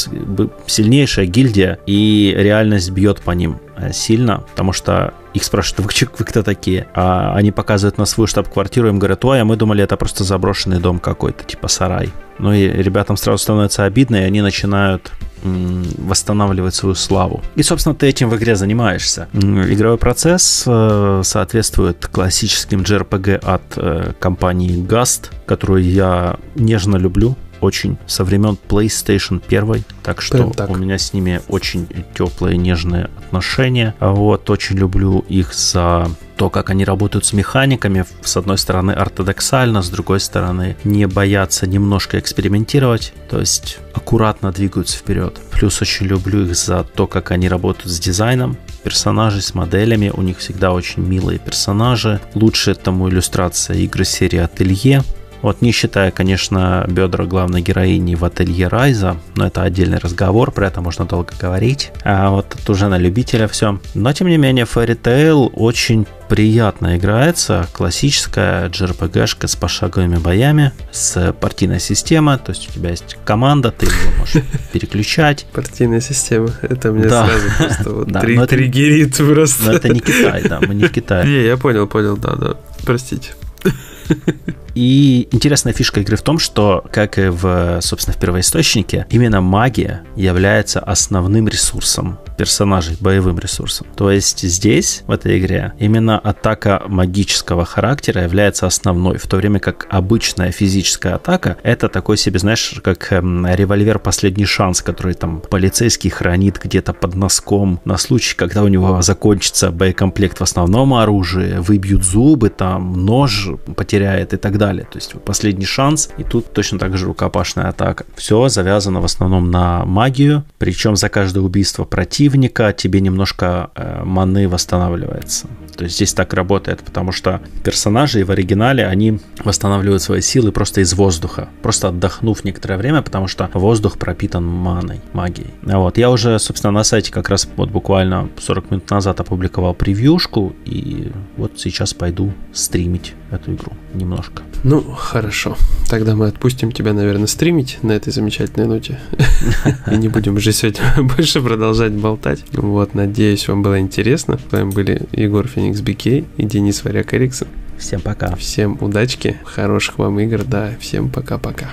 сильнейшая 0.66 1.26
гильдия, 1.26 1.78
и 1.86 2.34
реальность 2.36 2.90
бьет 2.90 3.20
по 3.20 3.32
ним 3.32 3.58
сильно, 3.92 4.38
потому 4.50 4.72
что 4.72 5.14
их 5.32 5.44
спрашивают, 5.44 5.86
вы, 5.86 6.08
вы 6.18 6.24
кто 6.24 6.42
такие? 6.42 6.86
А 6.94 7.34
они 7.34 7.50
показывают 7.50 7.98
на 7.98 8.06
свою 8.06 8.26
штаб-квартиру, 8.26 8.88
им 8.88 8.98
говорят, 8.98 9.24
ой, 9.24 9.40
а 9.40 9.44
мы 9.44 9.56
думали, 9.56 9.82
это 9.82 9.96
просто 9.96 10.24
заброшенный 10.24 10.78
дом 10.78 10.98
какой-то, 10.98 11.44
типа 11.44 11.68
сарай. 11.68 12.10
Ну 12.38 12.52
и 12.52 12.66
ребятам 12.68 13.16
сразу 13.16 13.38
становится 13.38 13.84
обидно, 13.84 14.16
и 14.16 14.24
они 14.24 14.42
начинают 14.42 15.12
восстанавливать 15.44 16.74
свою 16.74 16.94
славу. 16.94 17.42
И, 17.54 17.62
собственно, 17.62 17.94
ты 17.94 18.06
этим 18.06 18.30
в 18.30 18.36
игре 18.36 18.56
занимаешься. 18.56 19.28
Игровой 19.34 19.98
процесс 19.98 20.64
э, 20.66 21.20
соответствует 21.22 22.06
классическим 22.06 22.80
JRPG 22.80 23.36
от 23.36 23.62
э, 23.76 24.12
компании 24.18 24.82
Gast, 24.82 25.30
которую 25.44 25.84
я 25.84 26.36
нежно 26.54 26.96
люблю 26.96 27.36
очень 27.64 27.98
со 28.06 28.24
времен 28.24 28.56
PlayStation 28.68 29.42
1, 29.46 29.84
так 30.02 30.20
что 30.20 30.50
так. 30.50 30.70
у 30.70 30.76
меня 30.76 30.98
с 30.98 31.12
ними 31.12 31.40
очень 31.48 31.88
теплые, 32.16 32.56
нежные 32.56 33.10
отношения. 33.18 33.94
Вот, 34.00 34.48
очень 34.50 34.76
люблю 34.76 35.24
их 35.28 35.54
за 35.54 36.08
то, 36.36 36.50
как 36.50 36.70
они 36.70 36.84
работают 36.84 37.24
с 37.24 37.32
механиками, 37.32 38.04
с 38.22 38.36
одной 38.36 38.58
стороны 38.58 38.92
ортодоксально, 38.92 39.82
с 39.82 39.88
другой 39.88 40.20
стороны 40.20 40.76
не 40.84 41.06
боятся 41.06 41.66
немножко 41.66 42.18
экспериментировать, 42.18 43.12
то 43.30 43.38
есть 43.40 43.78
аккуратно 43.94 44.52
двигаются 44.52 44.98
вперед. 44.98 45.40
Плюс 45.52 45.80
очень 45.80 46.06
люблю 46.06 46.44
их 46.44 46.56
за 46.56 46.84
то, 46.84 47.06
как 47.06 47.30
они 47.30 47.48
работают 47.48 47.92
с 47.92 48.00
дизайном 48.00 48.56
персонажей, 48.82 49.42
с 49.42 49.54
моделями, 49.54 50.12
у 50.14 50.22
них 50.22 50.38
всегда 50.38 50.72
очень 50.72 51.02
милые 51.02 51.38
персонажи. 51.38 52.20
Лучше 52.34 52.74
тому 52.74 53.08
иллюстрация 53.08 53.76
игры 53.76 54.04
серии 54.04 54.38
Ателье, 54.38 55.02
вот 55.44 55.60
не 55.60 55.72
считая, 55.72 56.10
конечно, 56.10 56.86
бедра 56.88 57.26
главной 57.26 57.60
героини 57.60 58.14
в 58.14 58.24
ателье 58.24 58.66
Райза, 58.66 59.18
но 59.36 59.46
это 59.46 59.60
отдельный 59.62 59.98
разговор, 59.98 60.50
про 60.50 60.68
это 60.68 60.80
можно 60.80 61.04
долго 61.04 61.34
говорить. 61.38 61.92
А 62.02 62.30
вот 62.30 62.56
это 62.58 62.72
уже 62.72 62.88
на 62.88 62.96
любителя 62.96 63.46
все. 63.46 63.78
Но 63.92 64.12
тем 64.14 64.28
не 64.28 64.38
менее, 64.38 64.64
Fairy 64.64 64.98
Tail 64.98 65.50
очень 65.52 66.06
приятно 66.30 66.96
играется. 66.96 67.68
Классическая 67.74 68.70
JRPG-шка 68.70 69.46
с 69.46 69.54
пошаговыми 69.54 70.16
боями, 70.16 70.72
с 70.90 71.34
партийной 71.38 71.78
системой. 71.78 72.38
То 72.38 72.52
есть 72.52 72.70
у 72.70 72.72
тебя 72.72 72.88
есть 72.88 73.18
команда, 73.26 73.70
ты 73.70 73.84
ее 73.84 74.18
можешь 74.18 74.42
переключать. 74.72 75.44
Партийная 75.52 76.00
система. 76.00 76.52
Это 76.62 76.90
мне 76.90 77.04
да. 77.04 77.26
сразу 77.26 77.44
просто 77.58 77.90
вот 77.90 78.08
да, 78.08 78.20
три, 78.20 78.46
триггерит 78.46 79.18
просто. 79.18 79.64
Но 79.64 79.72
это 79.72 79.90
не 79.90 80.00
Китай, 80.00 80.48
да, 80.48 80.58
мы 80.66 80.74
не 80.74 80.84
в 80.84 80.90
Китае. 80.90 81.26
Не, 81.26 81.44
я 81.44 81.58
понял, 81.58 81.86
понял, 81.86 82.16
да, 82.16 82.34
да. 82.34 82.54
Простите. 82.82 83.34
И 84.74 85.28
интересная 85.30 85.72
фишка 85.72 86.00
игры 86.00 86.16
в 86.16 86.22
том, 86.22 86.38
что, 86.38 86.84
как 86.92 87.18
и 87.18 87.28
в, 87.28 87.80
собственно, 87.80 88.16
в 88.16 88.20
первоисточнике, 88.20 89.06
именно 89.10 89.40
магия 89.40 90.02
является 90.16 90.80
основным 90.80 91.48
ресурсом 91.48 92.18
персонажей, 92.36 92.96
боевым 93.00 93.38
ресурсом. 93.38 93.86
То 93.96 94.10
есть 94.10 94.40
здесь, 94.40 95.04
в 95.06 95.12
этой 95.12 95.38
игре, 95.38 95.72
именно 95.78 96.18
атака 96.18 96.82
магического 96.88 97.64
характера 97.64 98.22
является 98.22 98.66
основной, 98.66 99.18
в 99.18 99.26
то 99.26 99.36
время 99.36 99.60
как 99.60 99.86
обычная 99.88 100.50
физическая 100.50 101.14
атака— 101.14 101.56
это 101.62 101.88
такой 101.88 102.16
себе, 102.16 102.38
знаешь, 102.38 102.80
как 102.82 103.12
эм, 103.12 103.46
револьвер 103.46 103.98
«Последний 103.98 104.46
шанс», 104.46 104.82
который 104.82 105.14
там 105.14 105.40
полицейский 105.48 106.10
хранит 106.10 106.60
где-то 106.62 106.92
под 106.92 107.14
носком 107.14 107.80
на 107.84 107.96
случай, 107.98 108.34
когда 108.34 108.62
у 108.62 108.68
него 108.68 109.00
закончится 109.02 109.70
боекомплект 109.70 110.38
в 110.38 110.42
основном 110.42 110.94
оружии, 110.94 111.58
выбьют 111.58 112.04
зубы, 112.04 112.50
там 112.50 113.04
нож 113.04 113.48
потеряет 113.76 114.34
и 114.34 114.36
так 114.36 114.58
далее. 114.58 114.63
То 114.64 114.98
есть 114.98 115.14
последний 115.24 115.66
шанс, 115.66 116.10
и 116.18 116.24
тут 116.24 116.52
точно 116.52 116.78
так 116.78 116.96
же 116.96 117.06
рукопашная 117.06 117.68
атака. 117.68 118.04
Все 118.16 118.48
завязано 118.48 119.00
в 119.00 119.04
основном 119.04 119.50
на 119.50 119.84
магию, 119.84 120.44
причем 120.58 120.96
за 120.96 121.08
каждое 121.08 121.40
убийство 121.40 121.84
противника 121.84 122.72
тебе 122.72 123.00
немножко 123.00 123.70
э, 123.74 124.02
маны 124.04 124.48
восстанавливается. 124.48 125.48
То 125.76 125.84
есть 125.84 125.96
здесь 125.96 126.14
так 126.14 126.32
работает, 126.34 126.80
потому 126.80 127.12
что 127.12 127.40
персонажи 127.64 128.24
в 128.24 128.30
оригинале, 128.30 128.86
они 128.86 129.18
восстанавливают 129.42 130.02
свои 130.02 130.20
силы 130.20 130.52
просто 130.52 130.80
из 130.80 130.94
воздуха, 130.94 131.48
просто 131.62 131.88
отдохнув 131.88 132.44
некоторое 132.44 132.76
время, 132.76 133.02
потому 133.02 133.28
что 133.28 133.50
воздух 133.52 133.98
пропитан 133.98 134.44
маной, 134.44 135.00
магией. 135.12 135.50
Вот. 135.62 135.98
Я 135.98 136.10
уже, 136.10 136.38
собственно, 136.38 136.70
на 136.70 136.84
сайте 136.84 137.12
как 137.12 137.28
раз 137.28 137.48
вот 137.56 137.70
буквально 137.70 138.28
40 138.38 138.70
минут 138.70 138.90
назад 138.90 139.20
опубликовал 139.20 139.74
превьюшку, 139.74 140.54
и 140.64 141.10
вот 141.36 141.52
сейчас 141.58 141.94
пойду 141.94 142.32
стримить 142.52 143.14
эту 143.34 143.54
игру 143.54 143.72
немножко. 143.92 144.42
Ну, 144.62 144.80
хорошо. 144.80 145.56
Тогда 145.88 146.16
мы 146.16 146.28
отпустим 146.28 146.72
тебя, 146.72 146.92
наверное, 146.92 147.26
стримить 147.26 147.78
на 147.82 147.92
этой 147.92 148.12
замечательной 148.12 148.66
ноте. 148.66 148.98
И 149.90 149.96
не 149.96 150.08
будем 150.08 150.36
уже 150.36 150.52
сегодня 150.52 150.80
больше 151.16 151.40
продолжать 151.42 151.92
болтать. 151.92 152.44
Вот, 152.52 152.94
надеюсь, 152.94 153.46
вам 153.48 153.62
было 153.62 153.78
интересно. 153.78 154.38
С 154.38 154.52
вами 154.52 154.70
были 154.70 155.02
Егор 155.12 155.46
Феникс 155.46 155.80
Бикей 155.80 156.24
и 156.36 156.44
Денис 156.44 156.82
Варяк 156.84 157.12
Эриксон. 157.14 157.48
Всем 157.78 158.00
пока. 158.00 158.34
Всем 158.36 158.78
удачки, 158.80 159.36
хороших 159.44 159.98
вам 159.98 160.18
игр, 160.20 160.44
да, 160.44 160.70
всем 160.80 161.10
пока-пока. 161.10 161.72